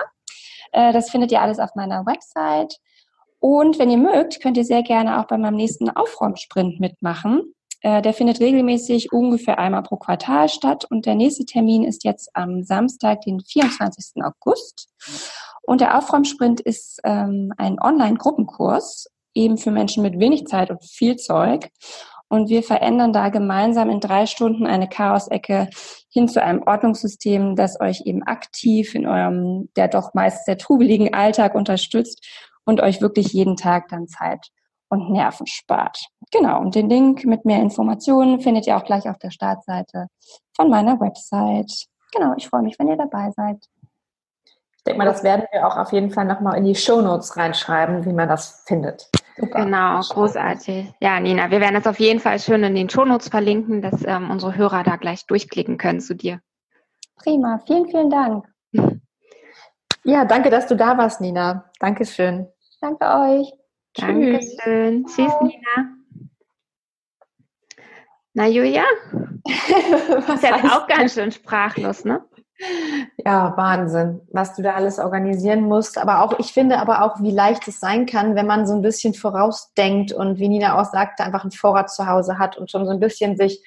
Äh, 0.71 0.93
das 0.93 1.09
findet 1.09 1.31
ihr 1.31 1.41
alles 1.41 1.57
auf 1.57 1.73
meiner 1.73 2.05
Website. 2.05 2.77
Und 3.39 3.79
wenn 3.79 3.89
ihr 3.89 3.97
mögt, 3.97 4.39
könnt 4.39 4.57
ihr 4.57 4.65
sehr 4.65 4.83
gerne 4.83 5.19
auch 5.19 5.25
bei 5.25 5.39
meinem 5.39 5.55
nächsten 5.55 5.89
Aufräumsprint 5.89 6.79
mitmachen. 6.79 7.55
Äh, 7.81 8.03
der 8.03 8.13
findet 8.13 8.39
regelmäßig 8.39 9.11
ungefähr 9.11 9.57
einmal 9.57 9.81
pro 9.81 9.97
Quartal 9.97 10.47
statt 10.47 10.85
und 10.87 11.07
der 11.07 11.15
nächste 11.15 11.45
Termin 11.45 11.83
ist 11.83 12.03
jetzt 12.03 12.29
am 12.35 12.61
Samstag, 12.61 13.21
den 13.21 13.39
24. 13.39 14.23
August. 14.23 14.89
Und 15.63 15.81
der 15.81 15.97
Aufräumsprint 15.97 16.61
ist 16.61 16.99
ähm, 17.03 17.51
ein 17.57 17.81
Online-Gruppenkurs, 17.81 19.07
eben 19.33 19.57
für 19.57 19.71
Menschen 19.71 20.03
mit 20.03 20.19
wenig 20.19 20.45
Zeit 20.45 20.69
und 20.69 20.83
viel 20.83 21.15
Zeug. 21.15 21.71
Und 22.29 22.49
wir 22.49 22.63
verändern 22.63 23.13
da 23.13 23.29
gemeinsam 23.29 23.89
in 23.89 23.99
drei 23.99 24.25
Stunden 24.25 24.65
eine 24.65 24.89
Chaosecke 24.89 25.69
hin 26.09 26.27
zu 26.27 26.41
einem 26.41 26.63
Ordnungssystem, 26.63 27.55
das 27.55 27.79
euch 27.79 28.01
eben 28.05 28.23
aktiv 28.23 28.95
in 28.95 29.05
eurem, 29.05 29.69
der 29.75 29.87
doch 29.87 30.13
meist 30.13 30.45
sehr 30.45 30.57
trubeligen 30.57 31.13
Alltag 31.13 31.53
unterstützt 31.53 32.25
und 32.65 32.81
euch 32.81 33.01
wirklich 33.01 33.33
jeden 33.33 33.55
Tag 33.55 33.87
dann 33.89 34.07
Zeit 34.07 34.47
und 34.89 35.11
Nerven 35.11 35.47
spart. 35.47 36.05
Genau, 36.31 36.59
und 36.59 36.75
den 36.75 36.89
Link 36.89 37.25
mit 37.25 37.45
mehr 37.45 37.59
Informationen 37.59 38.41
findet 38.41 38.67
ihr 38.67 38.77
auch 38.77 38.85
gleich 38.85 39.09
auf 39.09 39.17
der 39.17 39.31
Startseite 39.31 40.07
von 40.55 40.69
meiner 40.69 40.99
Website. 40.99 41.87
Genau, 42.13 42.33
ich 42.37 42.47
freue 42.47 42.61
mich, 42.61 42.77
wenn 42.79 42.87
ihr 42.87 42.97
dabei 42.97 43.31
seid. 43.35 43.57
Ich 44.77 44.83
denke 44.85 44.99
mal, 44.99 45.05
das 45.05 45.23
werden 45.23 45.45
wir 45.51 45.65
auch 45.65 45.77
auf 45.77 45.91
jeden 45.93 46.11
Fall 46.11 46.25
nochmal 46.25 46.57
in 46.57 46.65
die 46.65 46.75
Show 46.75 47.01
Notes 47.01 47.37
reinschreiben, 47.37 48.05
wie 48.05 48.13
man 48.13 48.27
das 48.27 48.63
findet. 48.67 49.09
Super. 49.37 49.65
Genau, 49.65 49.99
großartig. 49.99 50.93
Ja, 50.99 51.19
Nina, 51.19 51.49
wir 51.49 51.59
werden 51.59 51.75
das 51.75 51.87
auf 51.87 51.99
jeden 51.99 52.19
Fall 52.19 52.39
schön 52.39 52.63
in 52.63 52.75
den 52.75 52.89
Show 52.89 53.05
Notes 53.05 53.29
verlinken, 53.29 53.81
dass 53.81 54.05
ähm, 54.05 54.29
unsere 54.29 54.55
Hörer 54.55 54.83
da 54.83 54.95
gleich 54.95 55.25
durchklicken 55.25 55.77
können 55.77 56.01
zu 56.01 56.15
dir. 56.15 56.39
Prima, 57.15 57.59
vielen, 57.65 57.87
vielen 57.87 58.09
Dank. 58.09 58.45
Ja, 60.05 60.25
danke, 60.25 60.49
dass 60.49 60.67
du 60.67 60.75
da 60.75 60.97
warst, 60.97 61.21
Nina. 61.21 61.71
Dankeschön. 61.79 62.45
Danke 62.81 63.05
euch. 63.05 63.53
Dankeschön. 63.93 65.05
Tschüss, 65.05 65.15
Tschüss 65.15 65.33
Nina. 65.41 65.95
Na, 68.33 68.47
Julia? 68.47 68.83
das 69.45 70.27
ist 70.27 70.43
jetzt 70.43 70.65
auch 70.65 70.87
ganz 70.87 71.13
schön 71.13 71.31
sprachlos, 71.31 72.03
ne? 72.03 72.21
Ja, 73.17 73.55
Wahnsinn, 73.57 74.21
was 74.31 74.55
du 74.55 74.61
da 74.61 74.73
alles 74.73 74.99
organisieren 74.99 75.63
musst. 75.63 75.97
Aber 75.97 76.21
auch, 76.21 76.39
ich 76.39 76.53
finde 76.53 76.79
aber 76.79 77.03
auch, 77.03 77.21
wie 77.21 77.31
leicht 77.31 77.67
es 77.67 77.79
sein 77.79 78.05
kann, 78.05 78.35
wenn 78.35 78.47
man 78.47 78.67
so 78.67 78.73
ein 78.73 78.81
bisschen 78.81 79.13
vorausdenkt 79.13 80.11
und 80.11 80.39
wie 80.39 80.49
Nina 80.49 80.79
auch 80.79 80.85
sagte, 80.85 81.23
einfach 81.23 81.43
einen 81.43 81.51
Vorrat 81.51 81.91
zu 81.91 82.07
Hause 82.07 82.37
hat 82.37 82.57
und 82.57 82.71
schon 82.71 82.85
so 82.85 82.91
ein 82.91 82.99
bisschen 82.99 83.37
sich 83.37 83.63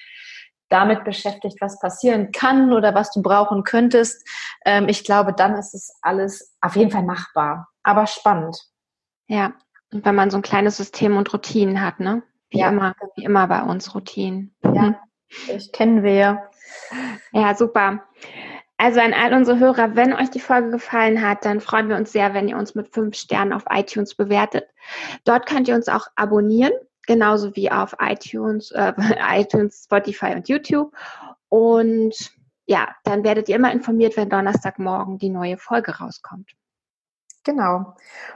damit 0.69 1.03
beschäftigt, 1.03 1.57
was 1.61 1.79
passieren 1.79 2.31
kann 2.31 2.73
oder 2.73 2.93
was 2.93 3.11
du 3.11 3.21
brauchen 3.21 3.63
könntest. 3.63 4.27
Ähm, 4.65 4.89
ich 4.89 5.03
glaube, 5.03 5.33
dann 5.33 5.55
ist 5.55 5.73
es 5.73 5.93
alles 6.01 6.55
auf 6.61 6.75
jeden 6.75 6.91
Fall 6.91 7.03
machbar, 7.03 7.69
aber 7.83 8.07
spannend. 8.07 8.57
Ja, 9.27 9.53
und 9.91 10.05
wenn 10.05 10.15
man 10.15 10.29
so 10.29 10.37
ein 10.37 10.43
kleines 10.43 10.77
System 10.77 11.17
und 11.17 11.31
Routinen 11.33 11.81
hat, 11.81 11.99
ne? 11.99 12.23
Wie 12.49 12.59
ja. 12.59 12.69
immer, 12.69 12.95
wie 13.15 13.23
immer 13.23 13.47
bei 13.47 13.61
uns 13.61 13.93
Routinen. 13.93 14.55
Ja, 14.63 14.99
das 15.47 15.71
kennen 15.71 16.03
wir. 16.03 16.49
Ja, 17.31 17.55
super. 17.55 18.03
Also 18.77 18.99
an 18.99 19.13
all 19.13 19.33
unsere 19.33 19.57
Hörer, 19.57 19.95
wenn 19.95 20.13
euch 20.13 20.29
die 20.29 20.39
Folge 20.39 20.69
gefallen 20.69 21.27
hat, 21.27 21.45
dann 21.45 21.61
freuen 21.61 21.89
wir 21.89 21.95
uns 21.95 22.11
sehr, 22.11 22.35
wenn 22.35 22.47
ihr 22.47 22.57
uns 22.57 22.75
mit 22.75 22.93
fünf 22.93 23.15
Sternen 23.15 23.53
auf 23.53 23.65
iTunes 23.71 24.13
bewertet. 24.13 24.69
Dort 25.23 25.47
könnt 25.47 25.67
ihr 25.67 25.75
uns 25.75 25.89
auch 25.89 26.07
abonnieren, 26.15 26.73
genauso 27.07 27.55
wie 27.55 27.71
auf 27.71 27.95
iTunes, 27.99 28.71
äh, 28.71 28.93
iTunes, 29.41 29.85
Spotify 29.85 30.35
und 30.35 30.47
YouTube. 30.47 30.93
Und 31.49 32.13
ja, 32.67 32.89
dann 33.03 33.23
werdet 33.23 33.49
ihr 33.49 33.55
immer 33.55 33.71
informiert, 33.71 34.15
wenn 34.15 34.29
Donnerstagmorgen 34.29 35.17
die 35.17 35.29
neue 35.29 35.57
Folge 35.57 35.97
rauskommt. 35.97 36.51
Genau. 37.43 37.95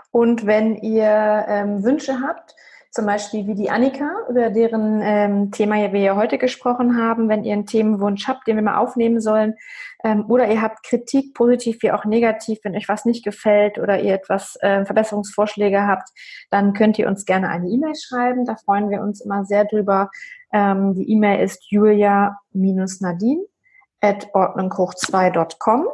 Und 0.09 0.47
wenn 0.47 0.77
ihr 0.77 1.45
ähm, 1.47 1.83
Wünsche 1.83 2.21
habt, 2.21 2.55
zum 2.91 3.05
Beispiel 3.05 3.47
wie 3.47 3.55
die 3.55 3.69
Annika, 3.69 4.09
über 4.29 4.49
deren 4.49 5.01
ähm, 5.01 5.51
Thema 5.51 5.75
wir 5.93 5.99
ja 5.99 6.15
heute 6.17 6.37
gesprochen 6.37 7.01
haben. 7.01 7.29
Wenn 7.29 7.45
ihr 7.45 7.53
einen 7.53 7.65
Themenwunsch 7.65 8.27
habt, 8.27 8.47
den 8.47 8.57
wir 8.57 8.63
mal 8.63 8.77
aufnehmen 8.77 9.21
sollen, 9.21 9.55
ähm, 10.03 10.25
oder 10.27 10.47
ihr 10.47 10.61
habt 10.61 10.83
Kritik, 10.83 11.33
positiv 11.33 11.81
wie 11.81 11.91
auch 11.91 12.05
negativ, 12.05 12.59
wenn 12.63 12.75
euch 12.75 12.89
was 12.89 13.05
nicht 13.05 13.23
gefällt 13.23 13.77
oder 13.77 13.99
ihr 13.99 14.13
etwas 14.13 14.57
äh, 14.61 14.85
Verbesserungsvorschläge 14.85 15.85
habt, 15.85 16.09
dann 16.49 16.73
könnt 16.73 16.97
ihr 16.99 17.07
uns 17.07 17.25
gerne 17.25 17.49
eine 17.49 17.69
E-Mail 17.69 17.95
schreiben. 17.95 18.45
Da 18.45 18.55
freuen 18.55 18.89
wir 18.89 19.01
uns 19.01 19.21
immer 19.21 19.45
sehr 19.45 19.65
drüber. 19.65 20.09
Ähm, 20.51 20.95
die 20.95 21.09
E-Mail 21.11 21.43
ist 21.43 21.71
julia-nadine 21.71 23.45
at 24.01 24.27
ordnunghoch2.com. 24.33 25.87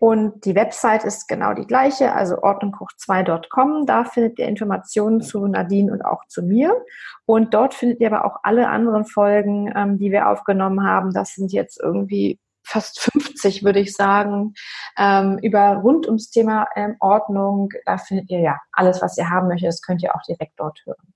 Und 0.00 0.44
die 0.44 0.54
Website 0.54 1.04
ist 1.04 1.28
genau 1.28 1.54
die 1.54 1.66
gleiche, 1.66 2.12
also 2.12 2.36
ordnunghoch2.com. 2.42 3.86
Da 3.86 4.04
findet 4.04 4.38
ihr 4.38 4.46
Informationen 4.48 5.22
zu 5.22 5.46
Nadine 5.46 5.90
und 5.92 6.04
auch 6.04 6.26
zu 6.26 6.42
mir. 6.42 6.76
Und 7.24 7.54
dort 7.54 7.72
findet 7.72 8.00
ihr 8.00 8.12
aber 8.12 8.26
auch 8.26 8.40
alle 8.42 8.68
anderen 8.68 9.06
Folgen, 9.06 9.72
ähm, 9.74 9.96
die 9.96 10.10
wir 10.10 10.28
aufgenommen 10.28 10.86
haben. 10.86 11.14
Das 11.14 11.34
sind 11.34 11.52
jetzt 11.52 11.80
irgendwie 11.80 12.38
fast 12.64 13.00
50, 13.00 13.64
würde 13.64 13.80
ich 13.80 13.94
sagen, 13.94 14.54
ähm, 14.98 15.38
über 15.42 15.76
rund 15.76 16.06
ums 16.06 16.30
Thema 16.30 16.66
ähm, 16.76 16.96
Ordnung. 17.00 17.70
Da 17.86 17.98
findet 17.98 18.30
ihr 18.30 18.40
ja 18.40 18.58
alles, 18.72 19.02
was 19.02 19.16
ihr 19.18 19.28
haben 19.30 19.48
möchtet. 19.48 19.68
Das 19.68 19.82
könnt 19.82 20.02
ihr 20.02 20.14
auch 20.14 20.22
direkt 20.22 20.54
dort 20.56 20.80
hören. 20.84 21.14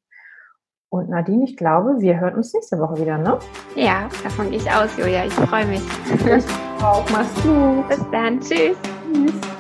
Und 0.91 1.11
Nadine, 1.11 1.45
ich 1.45 1.57
glaube, 1.57 1.97
wir 1.99 2.19
hören 2.19 2.37
uns 2.37 2.55
nächste 2.55 2.79
Woche 2.79 2.99
wieder, 2.99 3.19
ne? 3.19 3.39
Ja, 3.75 4.09
davon 4.23 4.51
gehe 4.51 4.59
ich 4.59 4.71
aus, 4.71 4.97
Julia. 4.97 5.27
Ich 5.27 5.35
freue 5.35 5.67
mich. 5.67 5.83
Ich 6.15 6.83
auch. 6.83 7.05
Mach's 7.11 7.43
gut. 7.43 7.89
Bis 7.89 8.11
dann. 8.11 8.41
Tschüss. 8.41 8.77
Tschüss. 9.13 9.58